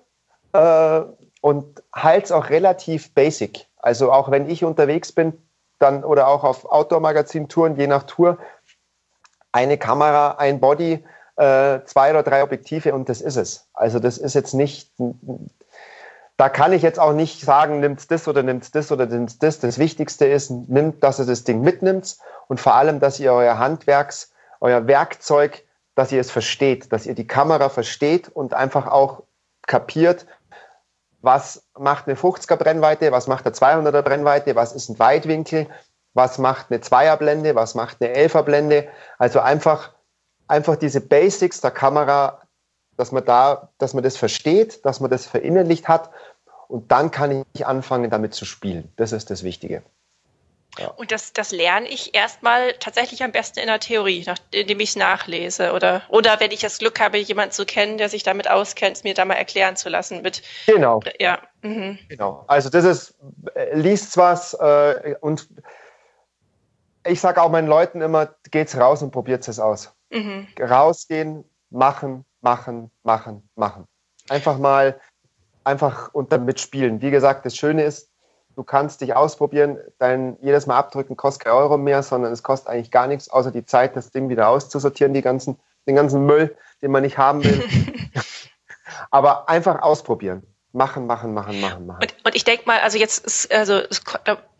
[0.52, 1.02] äh,
[1.40, 3.66] und halte es auch relativ basic.
[3.78, 5.34] Also auch wenn ich unterwegs bin,
[5.78, 8.38] dann oder auch auf Outdoor-Magazin-Touren, je nach Tour,
[9.52, 11.04] eine Kamera, ein Body,
[11.36, 13.68] äh, zwei oder drei Objektive und das ist es.
[13.74, 14.90] Also das ist jetzt nicht
[16.36, 19.60] da kann ich jetzt auch nicht sagen, nimmt das oder nimmt das oder nimmt das.
[19.60, 22.16] Das Wichtigste ist, nimmt, dass ihr das Ding mitnimmt
[22.48, 25.62] und vor allem, dass ihr euer Handwerks, euer Werkzeug,
[25.94, 29.22] dass ihr es versteht, dass ihr die Kamera versteht und einfach auch
[29.66, 30.26] kapiert,
[31.20, 35.68] was macht eine 50er Brennweite, was macht eine 200er Brennweite, was ist ein Weitwinkel,
[36.12, 38.88] was macht eine Zweierblende, was macht eine Elferblende.
[39.18, 39.92] Also einfach,
[40.48, 42.40] einfach diese Basics der Kamera
[42.96, 46.10] dass man da, dass man das versteht, dass man das verinnerlicht hat
[46.68, 48.92] und dann kann ich anfangen, damit zu spielen.
[48.96, 49.82] Das ist das Wichtige.
[50.78, 50.88] Ja.
[50.88, 54.96] Und das, das lerne ich erstmal tatsächlich am besten in der Theorie, indem ich es
[54.96, 55.72] nachlese.
[55.72, 59.14] Oder, oder wenn ich das Glück habe, jemanden zu kennen, der sich damit auskennt, mir
[59.14, 60.22] da mal erklären zu lassen.
[60.22, 61.00] Mit, genau.
[61.18, 61.38] Ja.
[61.62, 61.98] Mhm.
[62.08, 62.44] Genau.
[62.48, 63.14] Also das ist,
[63.54, 65.48] äh, liest was äh, und
[67.06, 69.94] ich sage auch meinen Leuten immer, geht's raus und probiert es aus.
[70.10, 70.48] Mhm.
[70.58, 73.86] Rausgehen, machen, machen, machen, machen.
[74.28, 75.00] Einfach mal,
[75.64, 77.02] einfach und dann mitspielen.
[77.02, 78.10] Wie gesagt, das Schöne ist,
[78.54, 82.68] du kannst dich ausprobieren, dein jedes Mal abdrücken kostet kein Euro mehr, sondern es kostet
[82.68, 86.56] eigentlich gar nichts, außer die Zeit, das Ding wieder auszusortieren, die ganzen, den ganzen Müll,
[86.82, 87.62] den man nicht haben will.
[89.10, 90.42] Aber einfach ausprobieren
[90.74, 92.02] machen, machen, machen, machen, machen.
[92.02, 94.02] Und, und ich denke mal, also jetzt ist, also es,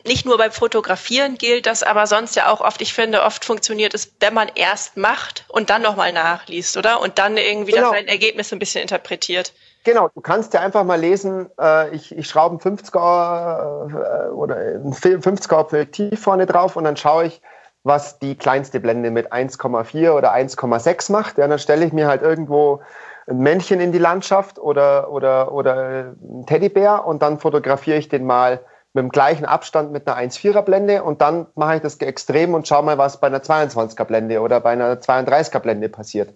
[0.05, 3.93] nicht nur beim Fotografieren gilt das, aber sonst ja auch oft, ich finde, oft funktioniert
[3.93, 7.01] es, wenn man erst macht und dann nochmal nachliest, oder?
[7.01, 7.91] Und dann irgendwie genau.
[7.91, 9.53] sein Ergebnis ein bisschen interpretiert.
[9.85, 14.55] Genau, du kannst ja einfach mal lesen, äh, ich, ich schraube ein 50er äh, oder
[14.55, 17.41] ein 50er Objektiv vorne drauf und dann schaue ich,
[17.83, 21.37] was die kleinste Blende mit 1,4 oder 1,6 macht.
[21.37, 22.81] Ja, dann stelle ich mir halt irgendwo
[23.27, 25.75] ein Männchen in die Landschaft oder, oder, oder
[26.19, 28.61] ein Teddybär und dann fotografiere ich den mal
[28.93, 32.67] mit dem gleichen Abstand mit einer 1,4er Blende und dann mache ich das extrem und
[32.67, 36.29] schaue mal, was bei einer 22er Blende oder bei einer 32er Blende passiert.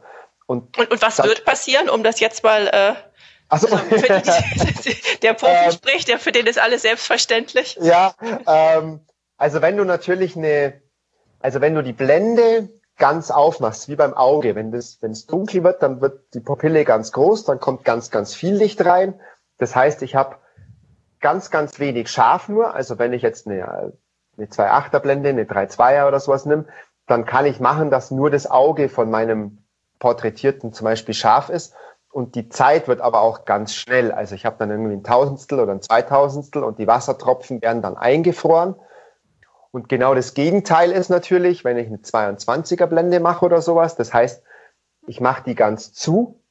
[0.46, 2.94] Und, und, und was wird passieren, um das jetzt mal äh,
[3.50, 7.78] also, die, der Profi ähm, spricht, der für den ist alles selbstverständlich.
[7.82, 8.14] Ja,
[8.48, 9.02] ähm,
[9.38, 10.82] also wenn du natürlich eine,
[11.40, 14.54] also wenn du die Blende ganz aufmachst, wie beim Auge.
[14.54, 18.12] Wenn das, wenn es dunkel wird, dann wird die Pupille ganz groß, dann kommt ganz,
[18.12, 19.20] ganz viel Licht rein.
[19.58, 20.36] Das heißt, ich habe
[21.20, 22.76] ganz, ganz wenig scharf nur.
[22.76, 23.94] Also wenn ich jetzt eine,
[24.38, 26.66] eine 2,8er Blende, eine 3,2er oder sowas nehme,
[27.08, 29.64] dann kann ich machen, dass nur das Auge von meinem
[29.98, 31.74] Porträtierten zum Beispiel scharf ist.
[32.12, 34.12] Und die Zeit wird aber auch ganz schnell.
[34.12, 37.98] Also ich habe dann irgendwie ein Tausendstel oder ein Zweitausendstel und die Wassertropfen werden dann
[37.98, 38.76] eingefroren.
[39.72, 43.96] Und genau das Gegenteil ist natürlich, wenn ich eine 22er Blende mache oder sowas.
[43.96, 44.44] Das heißt,
[45.06, 46.42] ich mache die ganz zu.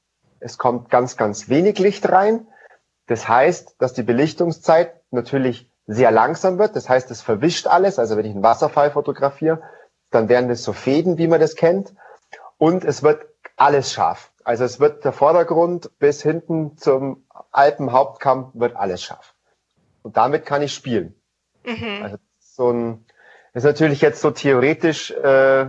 [0.40, 2.47] Es kommt ganz, ganz wenig Licht rein.
[3.07, 6.77] Das heißt, dass die Belichtungszeit natürlich sehr langsam wird.
[6.77, 7.99] Das heißt, es verwischt alles.
[7.99, 9.62] Also wenn ich einen Wasserfall fotografiere,
[10.11, 11.94] dann werden das so Fäden, wie man das kennt.
[12.59, 14.31] Und es wird alles scharf.
[14.48, 19.34] Also es wird der Vordergrund bis hinten zum Alpenhauptkamm wird alles scharf.
[20.00, 21.14] Und damit kann ich spielen.
[21.66, 22.02] Mhm.
[22.02, 23.04] Also so ein,
[23.52, 25.66] ist natürlich jetzt so theoretisch äh,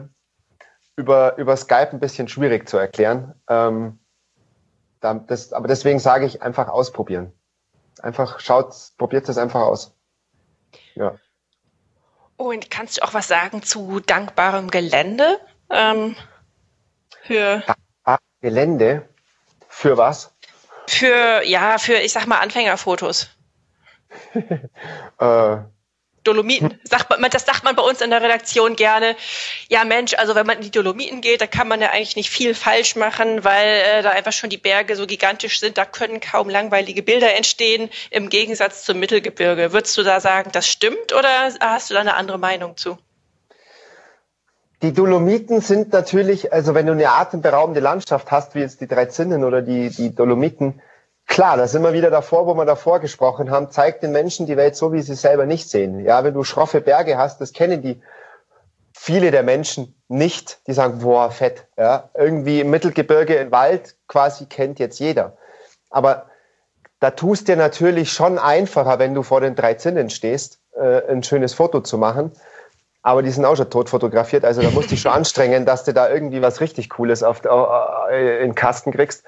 [0.95, 3.35] über, über Skype ein bisschen schwierig zu erklären.
[3.49, 3.99] Ähm,
[5.01, 7.33] das, aber deswegen sage ich einfach ausprobieren.
[8.01, 9.93] Einfach schaut, probiert es einfach aus.
[10.95, 11.15] Ja.
[12.37, 15.37] Und kannst du auch was sagen zu dankbarem Gelände?
[15.69, 16.15] Ähm,
[17.23, 17.61] für
[18.41, 19.07] Gelände?
[19.67, 20.33] Für was?
[20.87, 23.29] Für, ja, für, ich sag mal, Anfängerfotos.
[25.19, 25.57] äh,
[26.23, 26.79] Dolomiten.
[26.83, 29.15] Sagt man, das sagt man bei uns in der Redaktion gerne.
[29.69, 32.29] Ja, Mensch, also wenn man in die Dolomiten geht, da kann man ja eigentlich nicht
[32.29, 35.77] viel falsch machen, weil äh, da einfach schon die Berge so gigantisch sind.
[35.77, 39.71] Da können kaum langweilige Bilder entstehen, im Gegensatz zum Mittelgebirge.
[39.73, 42.97] Würdest du da sagen, das stimmt oder hast du da eine andere Meinung zu?
[44.81, 49.05] Die Dolomiten sind natürlich, also wenn du eine atemberaubende Landschaft hast, wie jetzt die Drei
[49.05, 50.81] Zinnen oder die, die Dolomiten,
[51.29, 54.57] Klar, da sind wir wieder davor, wo wir davor gesprochen haben, zeigt den Menschen die
[54.57, 56.03] Welt so, wie sie selber nicht sehen.
[56.03, 58.01] Ja, wenn du schroffe Berge hast, das kennen die
[58.93, 61.67] viele der Menschen nicht, die sagen, boah, fett.
[61.77, 65.37] Ja, irgendwie im Mittelgebirge im Wald quasi kennt jetzt jeder.
[65.91, 66.25] Aber
[66.99, 71.21] da tust dir natürlich schon einfacher, wenn du vor den drei Zinnen stehst, äh, ein
[71.21, 72.31] schönes Foto zu machen.
[73.01, 75.83] Aber die sind auch schon tot fotografiert, also da musst du dich schon anstrengen, dass
[75.83, 79.23] du da irgendwie was richtig Cooles auf, äh, in den Kasten kriegst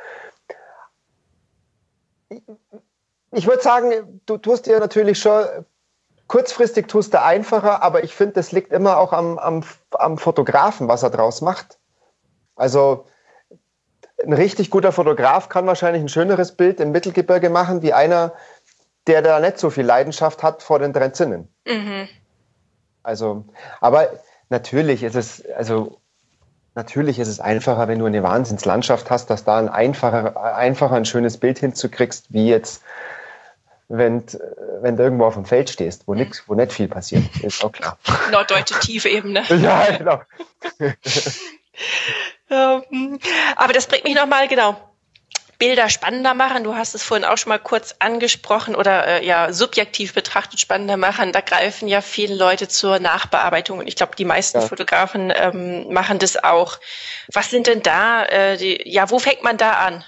[3.31, 5.45] ich würde sagen, du tust dir natürlich schon,
[6.27, 10.87] kurzfristig tust du einfacher, aber ich finde, das liegt immer auch am, am, am Fotografen,
[10.87, 11.79] was er draus macht.
[12.55, 13.05] Also
[14.23, 18.33] ein richtig guter Fotograf kann wahrscheinlich ein schöneres Bild im Mittelgebirge machen, wie einer,
[19.07, 21.47] der da nicht so viel Leidenschaft hat vor den Trenzinnen.
[21.65, 22.07] Mhm.
[23.03, 23.45] Also,
[23.79, 24.09] aber
[24.49, 26.01] natürlich ist es, also
[26.73, 31.03] Natürlich ist es einfacher, wenn du eine Wahnsinnslandschaft hast, dass da ein einfacher, einfacher ein
[31.03, 32.81] schönes Bild hinzukriegst, wie jetzt,
[33.89, 34.23] wenn,
[34.79, 37.23] wenn du irgendwo auf dem Feld stehst, wo nix, wo nicht viel passiert.
[37.43, 37.97] Ist auch klar.
[38.31, 39.43] Norddeutsche Tiefebene.
[39.49, 40.21] ja, genau.
[42.51, 43.17] Ähm,
[43.55, 44.75] aber das bringt mich nochmal, genau,
[45.61, 46.63] Bilder spannender machen.
[46.63, 50.97] Du hast es vorhin auch schon mal kurz angesprochen oder äh, ja subjektiv betrachtet spannender
[50.97, 51.33] machen.
[51.33, 54.65] Da greifen ja viele Leute zur Nachbearbeitung und ich glaube, die meisten ja.
[54.65, 56.79] Fotografen ähm, machen das auch.
[57.31, 58.25] Was sind denn da?
[58.25, 60.03] Äh, die, ja, wo fängt man da an?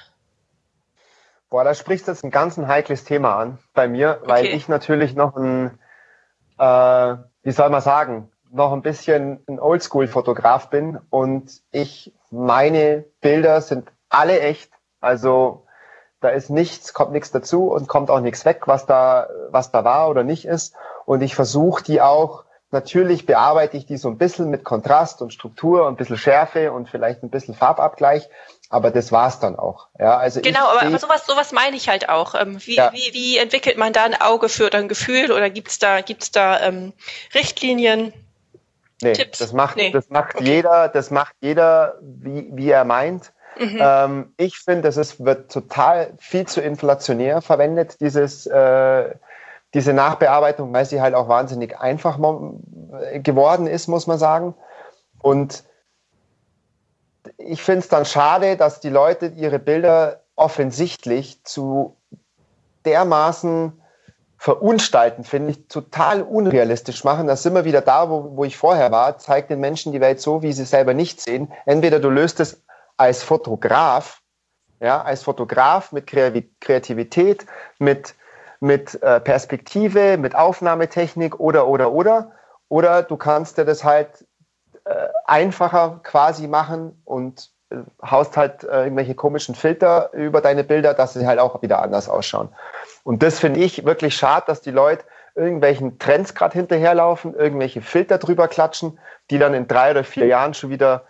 [1.52, 4.32] Boah, da sprichst du jetzt ein ganz ein heikles Thema an bei mir, okay.
[4.32, 5.78] weil ich natürlich noch ein,
[6.58, 13.62] äh, wie soll man sagen, noch ein bisschen ein Oldschool-Fotograf bin und ich meine Bilder
[13.62, 14.73] sind alle echt
[15.04, 15.66] also
[16.22, 19.84] da ist nichts, kommt nichts dazu und kommt auch nichts weg, was da, was da
[19.84, 20.74] war oder nicht ist.
[21.06, 25.34] Und ich versuche die auch, natürlich bearbeite ich die so ein bisschen mit Kontrast und
[25.34, 28.30] Struktur und ein bisschen Schärfe und vielleicht ein bisschen Farbabgleich.
[28.70, 29.90] Aber das war's dann auch.
[30.00, 32.34] Ja, also genau, aber, aber sowas, sowas meine ich halt auch.
[32.34, 32.92] Ähm, wie, ja.
[32.94, 36.32] wie, wie entwickelt man da ein Auge für oder ein Gefühl oder gibt's da, gibt's
[36.32, 36.94] da ähm,
[37.36, 38.14] Richtlinien?
[39.02, 39.40] Nee, Tipps?
[39.40, 39.92] das macht, nee.
[39.92, 40.46] das macht okay.
[40.46, 43.34] jeder, das macht jeder, wie, wie er meint.
[43.58, 43.78] Mhm.
[43.80, 49.16] Ähm, ich finde, es wird total viel zu inflationär verwendet, dieses, äh,
[49.74, 52.20] diese Nachbearbeitung, weil sie halt auch wahnsinnig einfach
[53.16, 54.54] geworden ist, muss man sagen.
[55.22, 55.64] Und
[57.38, 61.96] ich finde es dann schade, dass die Leute ihre Bilder offensichtlich zu
[62.86, 63.80] dermaßen
[64.38, 67.28] verunstalten, finde ich, total unrealistisch machen.
[67.28, 69.18] Da sind wir wieder da, wo, wo ich vorher war.
[69.18, 71.50] Zeigt den Menschen die Welt so, wie sie selber nicht sehen.
[71.66, 72.62] Entweder du löst es
[73.04, 74.22] als Fotograf,
[74.80, 77.46] ja, als Fotograf mit Kreativität,
[77.78, 78.16] mit,
[78.62, 82.32] mit äh, Perspektive, mit Aufnahmetechnik oder, oder, oder.
[82.70, 84.26] Oder du kannst dir das halt
[84.86, 87.76] äh, einfacher quasi machen und äh,
[88.10, 92.50] haust halt irgendwelche komischen Filter über deine Bilder, dass sie halt auch wieder anders ausschauen.
[93.04, 95.04] Und das finde ich wirklich schade, dass die Leute
[95.36, 98.98] irgendwelchen Trends gerade hinterherlaufen, irgendwelche Filter drüber klatschen,
[99.30, 101.04] die dann in drei oder vier Jahren schon wieder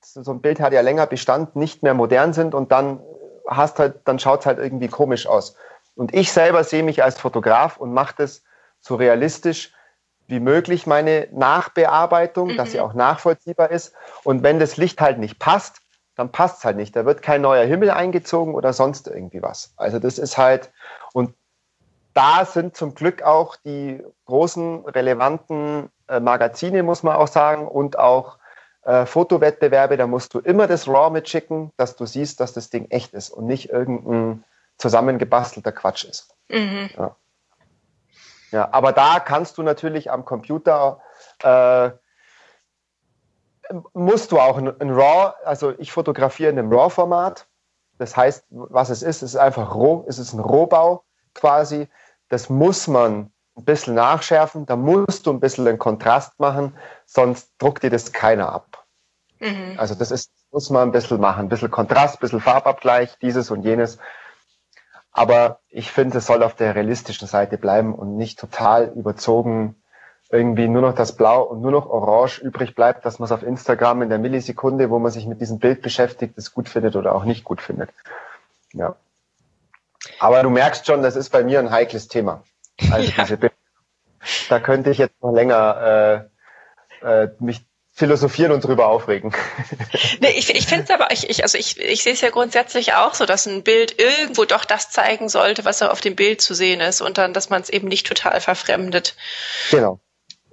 [0.00, 3.00] so ein Bild hat ja länger Bestand, nicht mehr modern sind und dann
[3.46, 5.56] hast halt, dann schaut es halt irgendwie komisch aus.
[5.94, 8.42] Und ich selber sehe mich als Fotograf und mache das
[8.80, 9.72] so realistisch
[10.26, 12.56] wie möglich, meine Nachbearbeitung, mhm.
[12.56, 12.84] dass sie mhm.
[12.84, 13.94] auch nachvollziehbar ist.
[14.24, 15.80] Und wenn das Licht halt nicht passt,
[16.14, 16.94] dann passt es halt nicht.
[16.94, 19.72] Da wird kein neuer Himmel eingezogen oder sonst irgendwie was.
[19.76, 20.70] Also das ist halt,
[21.14, 21.34] und
[22.12, 27.98] da sind zum Glück auch die großen relevanten äh, Magazine, muss man auch sagen, und
[27.98, 28.37] auch
[28.88, 32.86] äh, Fotowettbewerbe, da musst du immer das RAW mitschicken, dass du siehst, dass das Ding
[32.90, 34.44] echt ist und nicht irgendein
[34.78, 36.34] zusammengebastelter Quatsch ist.
[36.48, 36.88] Mhm.
[36.96, 37.16] Ja.
[38.50, 38.68] ja.
[38.72, 41.00] aber da kannst du natürlich am Computer
[41.42, 41.90] äh,
[43.92, 47.46] musst du auch ein, ein RAW, also ich fotografiere in einem RAW-Format.
[47.98, 51.88] Das heißt, was es ist, es ist einfach roh, es ist ein Rohbau quasi.
[52.30, 56.74] Das muss man ein bisschen nachschärfen, da musst du ein bisschen den Kontrast machen,
[57.04, 58.77] sonst druckt dir das keiner ab.
[59.40, 59.74] Mhm.
[59.76, 63.50] Also das ist, muss man ein bisschen machen, ein bisschen Kontrast, ein bisschen Farbabgleich, dieses
[63.50, 63.98] und jenes.
[65.12, 69.76] Aber ich finde, es soll auf der realistischen Seite bleiben und nicht total überzogen
[70.30, 73.42] irgendwie nur noch das Blau und nur noch Orange übrig bleibt, dass man es auf
[73.42, 77.14] Instagram in der Millisekunde, wo man sich mit diesem Bild beschäftigt, es gut findet oder
[77.14, 77.90] auch nicht gut findet.
[78.74, 78.96] Ja.
[80.18, 82.42] Aber du merkst schon, das ist bei mir ein heikles Thema.
[82.90, 83.22] Also ja.
[83.24, 83.54] diese Bilder.
[84.48, 86.28] Da könnte ich jetzt noch länger
[87.02, 87.66] äh, äh, mich
[87.98, 89.34] philosophieren und drüber aufregen.
[90.20, 92.94] Nee, ich, ich finde es aber, ich, ich, also ich, ich sehe es ja grundsätzlich
[92.94, 96.54] auch so, dass ein Bild irgendwo doch das zeigen sollte, was auf dem Bild zu
[96.54, 99.14] sehen ist und dann, dass man es eben nicht total verfremdet.
[99.70, 100.00] Genau.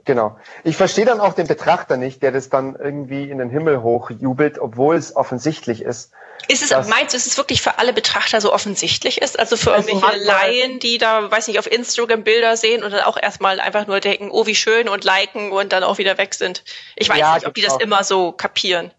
[0.05, 0.37] Genau.
[0.63, 4.59] Ich verstehe dann auch den Betrachter nicht, der das dann irgendwie in den Himmel hochjubelt,
[4.59, 6.11] obwohl es offensichtlich ist.
[6.47, 9.39] Ist es, meinst du, ist es wirklich für alle Betrachter so offensichtlich ist?
[9.39, 13.01] Also für also irgendwelche Laien, die da, weiß nicht, auf Instagram Bilder sehen und dann
[13.01, 16.35] auch erstmal einfach nur denken, oh, wie schön und liken und dann auch wieder weg
[16.35, 16.63] sind.
[16.95, 17.79] Ich weiß ja, nicht, ob die das auch.
[17.79, 18.91] immer so kapieren.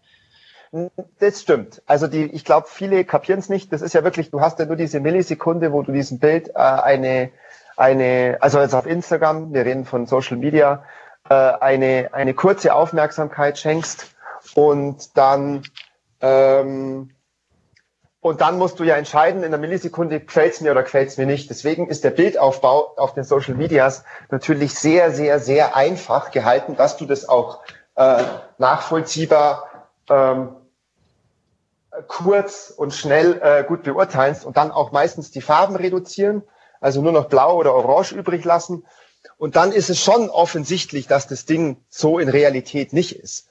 [1.19, 1.81] Das stimmt.
[1.85, 3.71] Also die, ich glaube, viele kapieren es nicht.
[3.71, 6.53] Das ist ja wirklich, du hast ja nur diese Millisekunde, wo du diesem Bild äh,
[6.55, 7.31] eine
[7.77, 10.83] eine, also jetzt auf Instagram, wir reden von Social Media,
[11.29, 14.07] äh, eine, eine kurze Aufmerksamkeit schenkst
[14.55, 15.63] und dann
[16.21, 17.11] ähm,
[18.19, 21.49] und dann musst du ja entscheiden in der Millisekunde, gefällt's mir oder gefällt's mir nicht.
[21.49, 26.97] Deswegen ist der Bildaufbau auf den Social Medias natürlich sehr, sehr, sehr einfach gehalten, dass
[26.97, 27.59] du das auch
[27.95, 28.23] äh,
[28.57, 29.69] nachvollziehbar
[30.09, 30.49] ähm,
[32.07, 36.43] kurz und schnell äh, gut beurteilst und dann auch meistens die Farben reduzieren
[36.79, 38.85] also nur noch blau oder orange übrig lassen.
[39.37, 43.47] Und dann ist es schon offensichtlich, dass das Ding so in Realität nicht ist.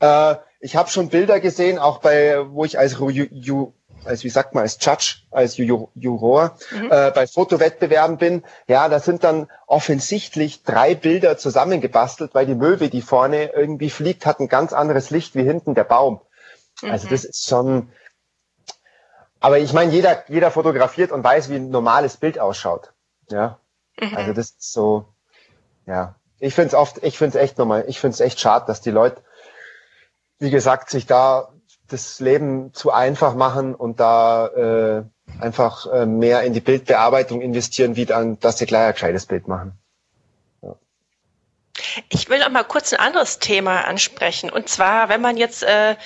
[0.00, 3.72] Äh, ich habe schon Bilder gesehen, auch bei, wo ich als, Ju,
[4.04, 6.90] als wie sagt man, als Judge, als Ju, Juror mhm.
[6.90, 8.44] äh, bei Fotowettbewerben bin.
[8.66, 14.26] Ja, da sind dann offensichtlich drei Bilder zusammengebastelt, weil die Möwe, die vorne irgendwie fliegt,
[14.26, 16.20] hat ein ganz anderes Licht wie hinten der Baum.
[16.82, 16.92] Also mhm.
[16.92, 17.90] Also das ist schon,
[19.40, 22.92] aber ich meine, jeder, jeder fotografiert und weiß, wie ein normales Bild ausschaut.
[23.30, 23.58] Ja.
[23.98, 24.16] Mhm.
[24.16, 25.06] Also das ist so,
[25.86, 26.16] ja.
[26.38, 28.80] Ich finde es oft, ich finde es echt normal, ich finde es echt schade, dass
[28.80, 29.22] die Leute,
[30.38, 31.52] wie gesagt, sich da
[31.88, 35.04] das Leben zu einfach machen und da äh,
[35.40, 39.48] einfach äh, mehr in die Bildbearbeitung investieren, wie dann, dass sie gleich ein gescheites Bild
[39.48, 39.78] machen.
[42.08, 44.50] Ich will noch mal kurz ein anderes Thema ansprechen.
[44.50, 45.96] Und zwar, wenn man jetzt äh,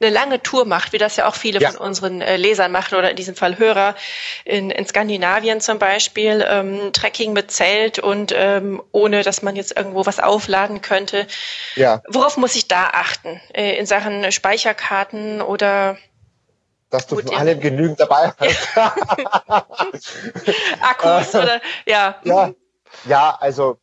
[0.00, 1.70] eine lange Tour macht, wie das ja auch viele ja.
[1.70, 3.94] von unseren äh, Lesern machen oder in diesem Fall Hörer,
[4.44, 9.76] in, in Skandinavien zum Beispiel, ähm, Trekking mit Zelt und ähm, ohne, dass man jetzt
[9.76, 11.26] irgendwo was aufladen könnte.
[11.76, 12.02] Ja.
[12.08, 13.40] Worauf muss ich da achten?
[13.52, 15.96] Äh, in Sachen Speicherkarten oder
[16.94, 18.68] dass du von allem genügend dabei hast.
[20.80, 22.14] Akkus oder ja.
[22.22, 22.52] Ja,
[23.06, 23.78] ja also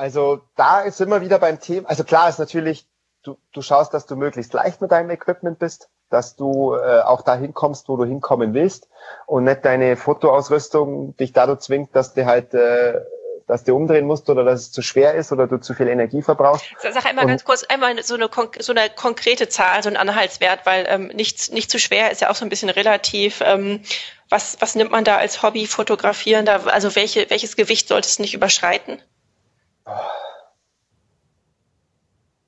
[0.00, 2.88] also da ist immer wieder beim Thema, also klar ist natürlich,
[3.22, 7.20] du, du schaust, dass du möglichst leicht mit deinem Equipment bist, dass du äh, auch
[7.20, 8.88] dahin kommst, wo du hinkommen willst
[9.26, 12.98] und nicht deine Fotoausrüstung dich dadurch zwingt, dass du halt äh,
[13.46, 16.22] dass du umdrehen musst oder dass es zu schwer ist oder du zu viel Energie
[16.22, 16.64] verbrauchst.
[16.78, 20.64] Sag einmal und ganz kurz, einmal so eine, so eine konkrete Zahl, so ein Anhaltswert,
[20.64, 23.42] weil ähm, nichts nicht zu schwer ist ja auch so ein bisschen relativ.
[23.44, 23.82] Ähm,
[24.30, 26.72] was, was nimmt man da als Hobby fotografierender?
[26.72, 29.02] Also welche, welches Gewicht sollte es nicht überschreiten?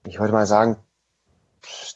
[0.06, 0.76] Ich würde mal sagen,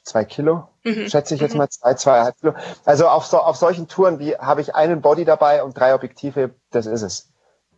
[0.05, 1.09] zwei Kilo, mhm.
[1.09, 1.59] schätze ich jetzt mhm.
[1.59, 2.55] mal, zwei, zweieinhalb Kilo.
[2.85, 6.55] Also auf, so, auf solchen Touren wie habe ich einen Body dabei und drei Objektive,
[6.71, 7.29] das ist es.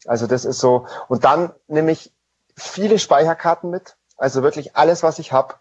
[0.06, 0.86] Also das ist so.
[1.08, 2.12] Und dann nehme ich
[2.56, 5.54] viele Speicherkarten mit, also wirklich alles, was ich habe,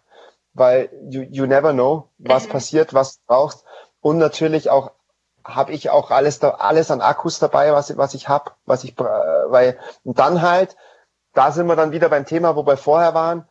[0.54, 2.50] weil you, you never know, was mhm.
[2.50, 3.64] passiert, was du brauchst.
[4.00, 4.92] Und natürlich auch
[5.44, 8.98] habe ich auch alles da, alles an Akkus dabei, was, was ich habe, was ich,
[8.98, 10.76] weil und dann halt
[11.38, 13.46] da sind wir dann wieder beim Thema, wo wir vorher waren.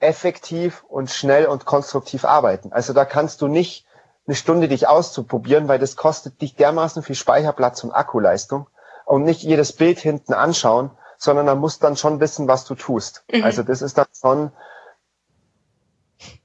[0.00, 2.72] effektiv und schnell und konstruktiv arbeiten.
[2.72, 3.84] Also da kannst du nicht
[4.28, 8.68] eine Stunde dich auszuprobieren, weil das kostet dich dermaßen viel Speicherplatz und Akkuleistung
[9.06, 13.24] und nicht jedes Bild hinten anschauen, sondern da musst dann schon wissen, was du tust.
[13.32, 13.42] Mhm.
[13.42, 14.52] Also das ist dann schon,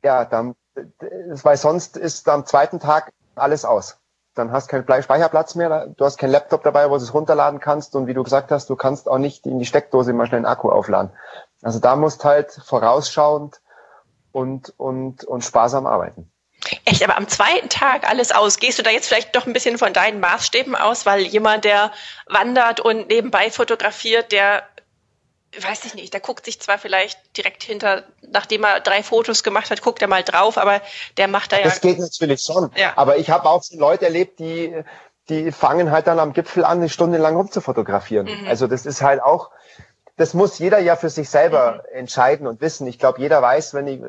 [0.01, 0.55] ja, dann,
[1.43, 3.99] weil sonst ist am zweiten Tag alles aus.
[4.35, 7.95] Dann hast keinen Speicherplatz mehr, du hast keinen Laptop dabei, wo du es runterladen kannst
[7.95, 10.45] und wie du gesagt hast, du kannst auch nicht in die Steckdose immer schnell einen
[10.45, 11.11] Akku aufladen.
[11.61, 13.61] Also da musst halt vorausschauend
[14.31, 16.29] und, und, und sparsam arbeiten.
[16.85, 18.57] Echt, aber am zweiten Tag alles aus.
[18.57, 21.91] Gehst du da jetzt vielleicht doch ein bisschen von deinen Maßstäben aus, weil jemand, der
[22.27, 24.63] wandert und nebenbei fotografiert, der
[25.59, 29.69] weiß ich nicht, der guckt sich zwar vielleicht direkt hinter, nachdem er drei Fotos gemacht
[29.69, 30.81] hat, guckt er mal drauf, aber
[31.17, 31.63] der macht da ja.
[31.63, 32.71] Das geht natürlich schon.
[32.75, 32.93] Ja.
[32.95, 34.73] Aber ich habe auch so Leute erlebt, die,
[35.29, 38.27] die fangen halt dann am Gipfel an, eine Stunde lang rumzufotografieren.
[38.27, 38.47] Mhm.
[38.47, 39.51] Also das ist halt auch,
[40.15, 41.97] das muss jeder ja für sich selber mhm.
[41.99, 42.87] entscheiden und wissen.
[42.87, 44.01] Ich glaube, jeder weiß, wenn ich,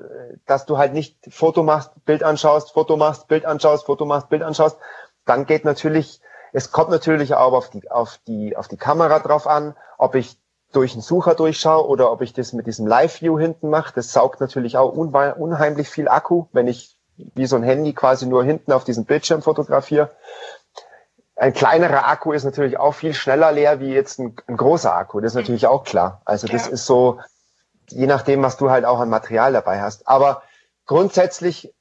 [0.47, 4.43] dass du halt nicht Foto machst, Bild anschaust, Foto machst, Bild anschaust, Foto machst, Bild
[4.43, 4.79] anschaust,
[5.25, 6.21] dann geht natürlich,
[6.53, 10.37] es kommt natürlich auch auf die, auf die, auf die Kamera drauf an, ob ich
[10.77, 13.93] durch einen Sucher durchschaue oder ob ich das mit diesem Live-View hinten mache.
[13.95, 18.45] Das saugt natürlich auch unheimlich viel Akku, wenn ich wie so ein Handy quasi nur
[18.45, 20.11] hinten auf diesem Bildschirm fotografiere.
[21.37, 25.21] Ein kleinerer Akku ist natürlich auch viel schneller leer wie jetzt ein, ein großer Akku.
[25.21, 26.23] Das ist natürlich auch klar.
[26.25, 26.73] Also das ja.
[26.73, 27.21] ist so,
[27.89, 30.09] je nachdem, was du halt auch an Material dabei hast.
[30.09, 30.43] Aber
[30.87, 31.75] grundsätzlich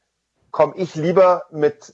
[0.52, 1.94] komme ich lieber mit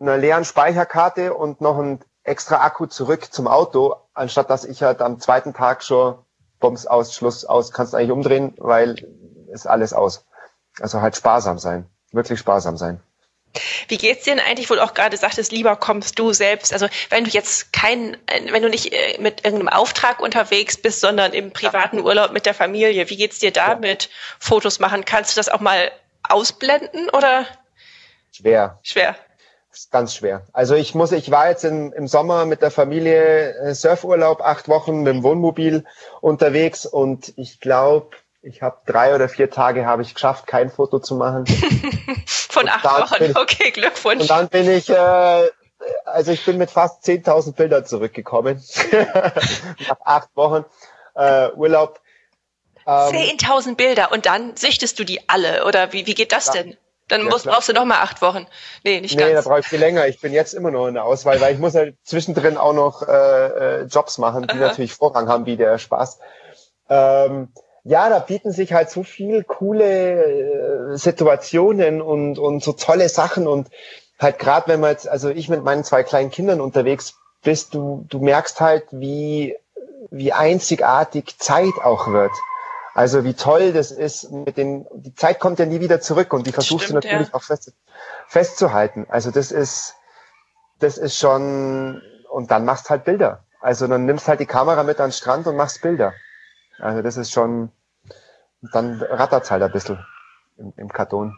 [0.00, 5.00] einer leeren Speicherkarte und noch ein extra Akku zurück zum Auto, anstatt dass ich halt
[5.00, 6.16] am zweiten Tag schon
[6.60, 8.96] Bombs aus, Schluss aus, kannst eigentlich umdrehen, weil
[9.52, 10.26] ist alles aus.
[10.80, 13.00] Also halt sparsam sein, wirklich sparsam sein.
[13.86, 16.72] Wie geht's dir denn eigentlich, wo du auch gerade sagtest, lieber kommst du selbst?
[16.72, 18.16] Also wenn du jetzt kein,
[18.50, 22.54] wenn du nicht äh, mit irgendeinem Auftrag unterwegs bist, sondern im privaten Urlaub mit der
[22.54, 23.74] Familie, wie geht's dir da ja.
[23.76, 25.04] mit Fotos machen?
[25.04, 25.92] Kannst du das auch mal
[26.24, 27.46] ausblenden oder?
[28.32, 28.80] Schwer.
[28.82, 29.16] Schwer.
[29.90, 30.46] Ganz schwer.
[30.52, 34.68] Also ich muss, ich war jetzt im, im Sommer mit der Familie äh, Surfurlaub acht
[34.68, 35.84] Wochen mit dem Wohnmobil
[36.20, 40.98] unterwegs und ich glaube, ich habe drei oder vier Tage habe ich geschafft, kein Foto
[40.98, 41.46] zu machen.
[42.26, 44.22] Von acht Wochen, ich, okay, Glückwunsch.
[44.22, 45.48] Und dann bin ich, äh,
[46.04, 48.62] also ich bin mit fast 10.000 Bildern zurückgekommen.
[49.88, 50.64] Nach acht Wochen
[51.14, 52.00] äh, Urlaub.
[52.86, 56.62] Ähm, 10.000 Bilder und dann sichtest du die alle oder wie, wie geht das ja,
[56.62, 56.76] denn?
[57.08, 58.46] Dann ja, musst, brauchst du noch mal acht Wochen.
[58.82, 59.30] Nee, nicht nee, ganz.
[59.30, 60.06] Nee, da brauche ich viel länger.
[60.08, 63.06] Ich bin jetzt immer noch in der Auswahl, weil ich muss halt zwischendrin auch noch
[63.06, 64.68] äh, äh, Jobs machen, die Aha.
[64.68, 66.18] natürlich Vorrang haben, wie der Spaß.
[66.88, 67.48] Ähm,
[67.84, 73.46] ja, da bieten sich halt so viel coole äh, Situationen und, und so tolle Sachen
[73.46, 73.68] und
[74.18, 78.06] halt gerade wenn man jetzt, also ich mit meinen zwei kleinen Kindern unterwegs bist, du,
[78.08, 79.56] du merkst halt, wie,
[80.10, 82.32] wie einzigartig Zeit auch wird.
[82.94, 86.46] Also wie toll das ist mit den, die Zeit kommt ja nie wieder zurück und
[86.46, 87.34] die versuchst Stimmt, du natürlich ja.
[87.34, 87.72] auch fest,
[88.28, 89.06] festzuhalten.
[89.08, 89.96] Also das ist,
[90.78, 93.44] das ist schon, und dann machst halt Bilder.
[93.60, 96.14] Also dann nimmst halt die Kamera mit an den Strand und machst Bilder.
[96.78, 97.72] Also das ist schon,
[98.72, 100.04] dann rattert's halt ein bisschen
[100.56, 101.36] im, im Karton.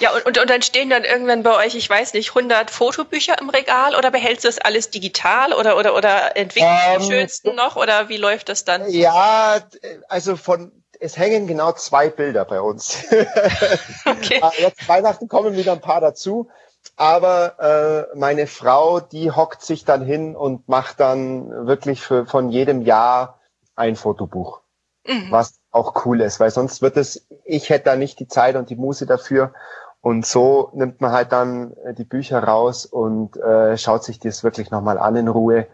[0.00, 3.40] Ja, und, und, und dann stehen dann irgendwann bei euch, ich weiß nicht, 100 Fotobücher
[3.40, 7.54] im Regal oder behältst du das alles digital oder, oder, oder entwickelst ähm, die schönsten
[7.56, 8.88] noch oder wie läuft das dann?
[8.90, 9.60] Ja,
[10.08, 13.04] also von, es hängen genau zwei Bilder bei uns.
[14.06, 14.38] okay.
[14.40, 16.48] Ah, jetzt Weihnachten kommen wieder ein paar dazu.
[16.96, 22.50] Aber äh, meine Frau, die hockt sich dann hin und macht dann wirklich für, von
[22.50, 23.38] jedem Jahr
[23.76, 24.62] ein Fotobuch
[25.06, 25.30] mhm.
[25.30, 28.70] was auch cool ist, weil sonst wird es, ich hätte da nicht die Zeit und
[28.70, 29.52] die Muße dafür.
[30.00, 34.42] Und so nimmt man halt dann äh, die Bücher raus und äh, schaut sich das
[34.42, 35.66] wirklich nochmal an in Ruhe,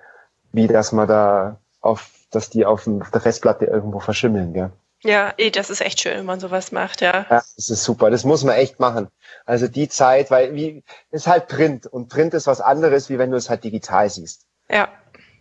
[0.53, 4.71] wie dass man da auf, dass die auf, dem, auf der Festplatte irgendwo verschimmeln, gell?
[5.03, 7.27] Ja, eh, das ist echt schön, wenn man sowas macht, ja.
[7.31, 8.11] Ja, das ist super.
[8.11, 9.09] Das muss man echt machen.
[9.47, 13.31] Also die Zeit, weil wie ist halt Print und Print ist was anderes, wie wenn
[13.31, 14.47] du es halt digital siehst.
[14.69, 14.89] Ja.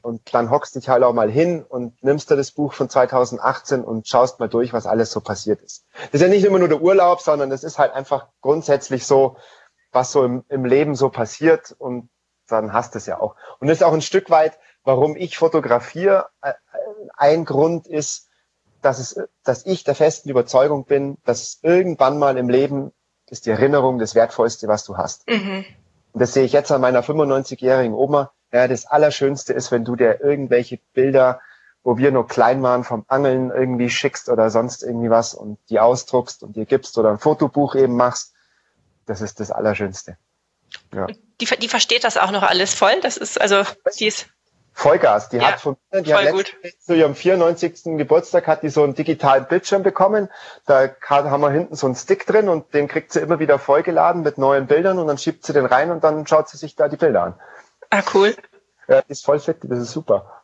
[0.04, 3.84] Und dann hockst dich halt auch mal hin und nimmst dir das Buch von 2018
[3.84, 5.86] und schaust mal durch, was alles so passiert ist.
[6.12, 9.38] Das ist ja nicht immer nur der Urlaub, sondern das ist halt einfach grundsätzlich so,
[9.92, 12.10] was so im, im Leben so passiert und
[12.48, 13.36] dann hast du es ja auch.
[13.60, 16.30] Und das ist auch ein Stück weit, warum ich fotografiere.
[17.18, 18.27] Ein Grund ist,
[18.88, 22.94] dass es, dass ich der festen Überzeugung bin, dass irgendwann mal im Leben
[23.30, 25.28] ist die Erinnerung das Wertvollste, was du hast.
[25.28, 25.66] Mhm.
[26.14, 28.32] Und das sehe ich jetzt an meiner 95-jährigen Oma.
[28.54, 31.42] Ja, das Allerschönste ist, wenn du dir irgendwelche Bilder,
[31.84, 35.82] wo wir nur klein waren, vom Angeln irgendwie schickst oder sonst irgendwie was und die
[35.82, 38.34] ausdruckst und dir gibst oder ein Fotobuch eben machst.
[39.06, 40.18] Das ist das Allerschönste.
[40.96, 41.08] Ja.
[41.42, 43.02] Die, die versteht das auch noch alles voll.
[43.02, 43.64] Das ist also,
[44.00, 44.28] die ist
[44.78, 45.30] Vollgas.
[45.30, 47.98] Die ja, hat von mir, die hat letztens zu ihrem 94.
[47.98, 50.30] Geburtstag hat die so einen digitalen Bildschirm bekommen.
[50.68, 54.22] Da haben wir hinten so einen Stick drin und den kriegt sie immer wieder vollgeladen
[54.22, 56.90] mit neuen Bildern und dann schiebt sie den rein und dann schaut sie sich da
[56.90, 57.34] die Bilder an.
[57.90, 58.36] Ah, cool.
[58.88, 60.37] Ja, die ist voll fit, das ist super.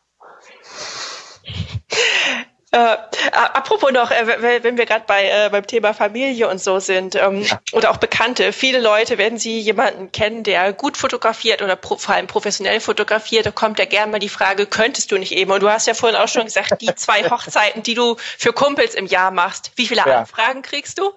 [2.74, 2.96] Äh,
[3.30, 7.42] apropos noch, äh, wenn wir gerade bei äh, beim Thema Familie und so sind ähm,
[7.42, 7.60] ja.
[7.70, 12.16] oder auch Bekannte, viele Leute, wenn sie jemanden kennen, der gut fotografiert oder pro, vor
[12.16, 15.52] allem professionell fotografiert, da kommt ja gerne mal die Frage, könntest du nicht eben?
[15.52, 18.96] Und du hast ja vorhin auch schon gesagt, die zwei Hochzeiten, die du für Kumpels
[18.96, 20.18] im Jahr machst, wie viele ja.
[20.18, 21.12] Anfragen kriegst du?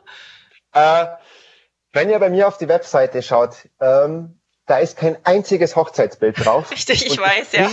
[0.74, 1.08] Äh,
[1.92, 4.37] wenn ihr bei mir auf die Webseite schaut, ähm,
[4.68, 6.72] da ist kein einziges Hochzeitsbild drauf.
[6.72, 7.72] Richtig, ich weiß, ja.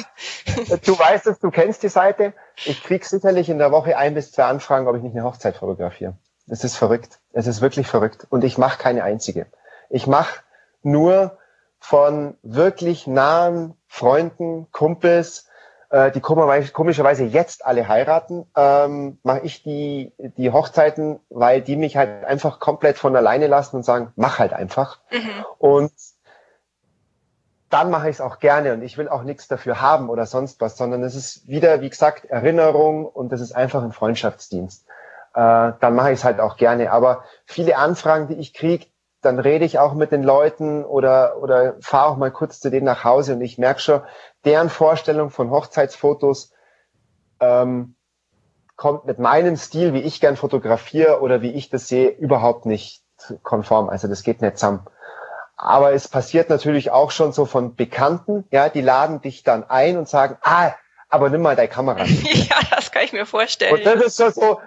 [0.85, 2.33] Du weißt es, du kennst die Seite.
[2.65, 5.57] Ich krieg sicherlich in der Woche ein bis zwei Anfragen, ob ich nicht eine Hochzeit
[5.57, 6.15] fotografiere.
[6.49, 7.19] Es ist verrückt.
[7.33, 8.27] Es ist wirklich verrückt.
[8.31, 9.47] Und ich mache keine einzige.
[9.91, 10.41] Ich mache
[10.83, 11.39] nur
[11.81, 15.49] von wirklich nahen Freunden, Kumpels,
[15.91, 21.97] äh, die komischerweise jetzt alle heiraten, ähm, mache ich die, die Hochzeiten, weil die mich
[21.97, 25.01] halt einfach komplett von alleine lassen und sagen, mach halt einfach.
[25.11, 25.45] Mhm.
[25.59, 25.93] Und
[27.75, 30.61] dann mache ich es auch gerne und ich will auch nichts dafür haben oder sonst
[30.61, 34.87] was, sondern es ist wieder, wie gesagt, Erinnerung und es ist einfach ein Freundschaftsdienst.
[35.35, 36.93] Äh, dann mache ich es halt auch gerne.
[36.93, 38.87] Aber viele Anfragen, die ich kriege,
[39.23, 42.87] dann rede ich auch mit den Leuten oder, oder fahre auch mal kurz zu denen
[42.87, 44.03] nach Hause und ich merke schon,
[44.45, 46.53] deren Vorstellung von Hochzeitsfotos
[47.41, 47.97] ähm,
[48.77, 53.03] kommt mit meinem Stil, wie ich gern fotografiere oder wie ich das sehe, überhaupt nicht
[53.43, 53.89] konform.
[53.89, 54.87] Also das geht nicht zusammen.
[55.65, 59.97] Aber es passiert natürlich auch schon so von Bekannten, ja, die laden dich dann ein
[59.97, 60.73] und sagen, ah,
[61.09, 62.05] aber nimm mal deine Kamera.
[62.05, 63.73] ja, das kann ich mir vorstellen.
[63.73, 64.61] Und das ist so, so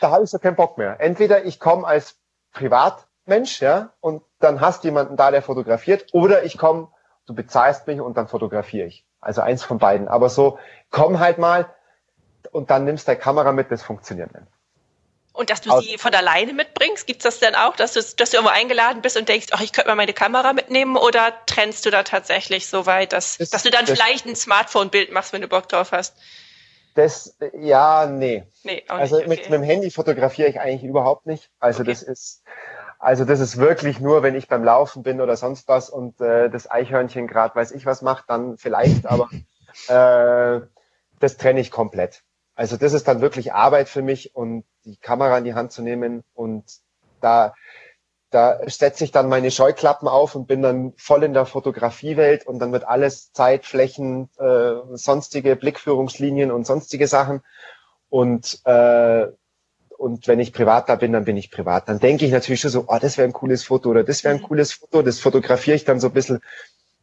[0.00, 0.96] da habe ich so keinen Bock mehr.
[0.98, 2.16] Entweder ich komme als
[2.52, 6.88] Privatmensch, ja, und dann hast jemanden da, der fotografiert, oder ich komme,
[7.26, 9.06] du bezahlst mich und dann fotografiere ich.
[9.20, 10.08] Also eins von beiden.
[10.08, 10.58] Aber so,
[10.90, 11.66] komm halt mal
[12.50, 14.46] und dann nimmst deine Kamera mit, das funktioniert nicht.
[15.40, 18.36] Und dass du sie von alleine mitbringst, gibt's das denn auch, dass du, dass du
[18.36, 21.90] irgendwo eingeladen bist und denkst, ach, ich könnte mal meine Kamera mitnehmen oder trennst du
[21.90, 25.40] da tatsächlich so weit, dass, das, dass du dann das, vielleicht ein Smartphone-Bild machst, wenn
[25.40, 26.14] du Bock drauf hast?
[26.94, 28.44] Das, ja, nee.
[28.64, 29.34] nee also nicht, okay.
[29.34, 31.48] mit, mit dem Handy fotografiere ich eigentlich überhaupt nicht.
[31.58, 31.90] Also okay.
[31.92, 32.42] das ist,
[32.98, 36.50] also das ist wirklich nur, wenn ich beim Laufen bin oder sonst was und äh,
[36.50, 39.30] das Eichhörnchen gerade weiß ich was macht, dann vielleicht, aber
[39.88, 40.66] äh,
[41.18, 42.24] das trenne ich komplett.
[42.60, 45.80] Also das ist dann wirklich Arbeit für mich und die Kamera in die Hand zu
[45.80, 46.64] nehmen und
[47.22, 47.54] da,
[48.28, 52.58] da setze ich dann meine Scheuklappen auf und bin dann voll in der Fotografiewelt und
[52.58, 57.40] dann wird alles Zeit, Flächen, äh, sonstige Blickführungslinien und sonstige Sachen.
[58.10, 59.28] Und, äh,
[59.96, 61.88] und wenn ich privat da bin, dann bin ich privat.
[61.88, 64.34] Dann denke ich natürlich schon so, oh, das wäre ein cooles Foto oder das wäre
[64.34, 64.46] ein mhm.
[64.46, 65.00] cooles Foto.
[65.00, 66.42] Das fotografiere ich dann so ein bisschen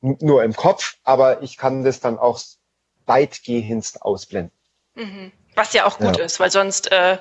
[0.02, 2.40] nur im Kopf, aber ich kann das dann auch
[3.08, 4.52] weitgehend ausblenden.
[4.94, 5.32] Mhm.
[5.58, 6.24] Was ja auch gut ja.
[6.24, 7.18] ist, weil sonst äh,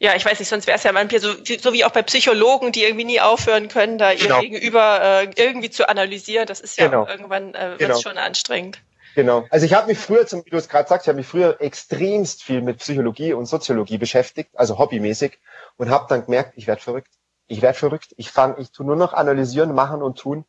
[0.00, 2.70] ja, ich weiß nicht, sonst wäre es ja manchmal so, so wie auch bei Psychologen,
[2.70, 4.36] die irgendwie nie aufhören können, da genau.
[4.36, 6.46] ihr Gegenüber äh, irgendwie zu analysieren.
[6.46, 7.06] Das ist ja genau.
[7.06, 8.00] irgendwann äh, wird genau.
[8.00, 8.78] schon anstrengend.
[9.16, 9.46] Genau.
[9.50, 11.60] Also ich habe mich früher, zum, wie du es gerade sagst, ich habe mich früher
[11.60, 15.38] extremst viel mit Psychologie und Soziologie beschäftigt, also hobbymäßig,
[15.76, 17.10] und habe dann gemerkt, ich werde verrückt.
[17.48, 18.14] Ich werde verrückt.
[18.16, 20.44] Ich fange, ich tu nur noch analysieren, machen und tun.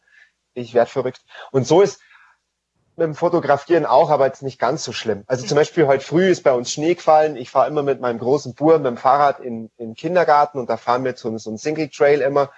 [0.54, 1.22] Ich werde verrückt.
[1.50, 2.00] Und so ist
[3.00, 5.24] mit dem Fotografieren auch, aber jetzt nicht ganz so schlimm.
[5.26, 7.36] Also zum Beispiel heute früh ist bei uns Schnee gefallen.
[7.36, 10.70] Ich fahre immer mit meinem großen Bur mit dem Fahrrad in, in den Kindergarten und
[10.70, 12.52] da fahren wir so, so einen Single Trail immer.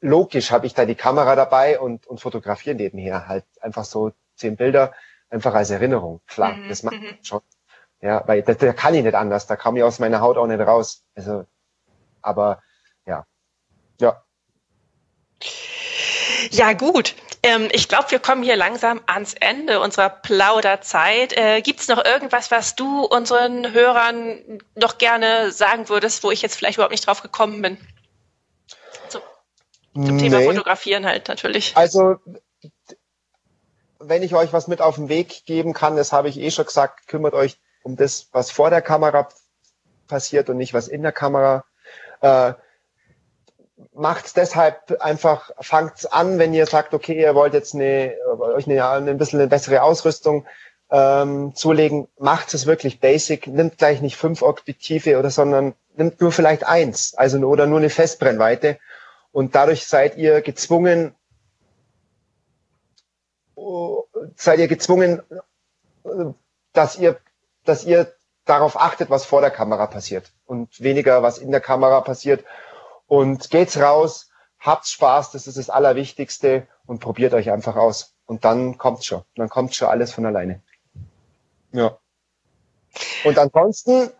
[0.00, 4.56] Logisch habe ich da die Kamera dabei und, und fotografiere nebenher halt einfach so zehn
[4.56, 4.92] Bilder,
[5.28, 6.20] einfach als Erinnerung.
[6.26, 6.68] Klar, mhm.
[6.68, 7.18] das macht mhm.
[7.22, 7.40] schon.
[8.00, 10.46] Ja, weil da, da kann ich nicht anders, da kam ich aus meiner Haut auch
[10.46, 11.04] nicht raus.
[11.14, 11.44] Also,
[12.22, 12.62] aber
[13.06, 13.26] ja,
[14.00, 14.22] ja.
[16.50, 17.14] Ja, gut.
[17.46, 21.32] Ähm, ich glaube, wir kommen hier langsam ans Ende unserer Plauderzeit.
[21.36, 26.42] Äh, Gibt es noch irgendwas, was du unseren Hörern noch gerne sagen würdest, wo ich
[26.42, 27.78] jetzt vielleicht überhaupt nicht drauf gekommen bin?
[29.08, 29.20] So,
[29.94, 30.22] zum nee.
[30.24, 31.76] Thema Fotografieren halt natürlich.
[31.76, 32.16] Also,
[34.00, 36.66] wenn ich euch was mit auf den Weg geben kann, das habe ich eh schon
[36.66, 39.28] gesagt, kümmert euch um das, was vor der Kamera
[40.08, 41.64] passiert und nicht was in der Kamera.
[42.22, 42.54] Äh,
[43.94, 49.10] macht's deshalb einfach, fangt's an, wenn ihr sagt, okay, ihr wollt jetzt eine, euch eine,
[49.10, 50.46] ein bisschen eine bessere Ausrüstung
[50.90, 56.32] ähm, zulegen, macht es wirklich basic, nimmt gleich nicht fünf Objektive oder, sondern nimmt nur
[56.32, 58.78] vielleicht eins, also oder nur eine Festbrennweite.
[59.32, 61.14] Und dadurch seid ihr gezwungen,
[64.36, 65.22] seid ihr gezwungen,
[66.72, 67.18] dass ihr,
[67.64, 68.12] dass ihr
[68.44, 72.44] darauf achtet, was vor der Kamera passiert und weniger, was in der Kamera passiert
[73.06, 78.14] und geht's raus, habt Spaß, das ist das Allerwichtigste und probiert euch einfach aus.
[78.26, 79.22] Und dann kommt's schon.
[79.36, 80.62] Dann kommt schon alles von alleine.
[81.72, 81.98] Ja.
[83.24, 84.10] Und ansonsten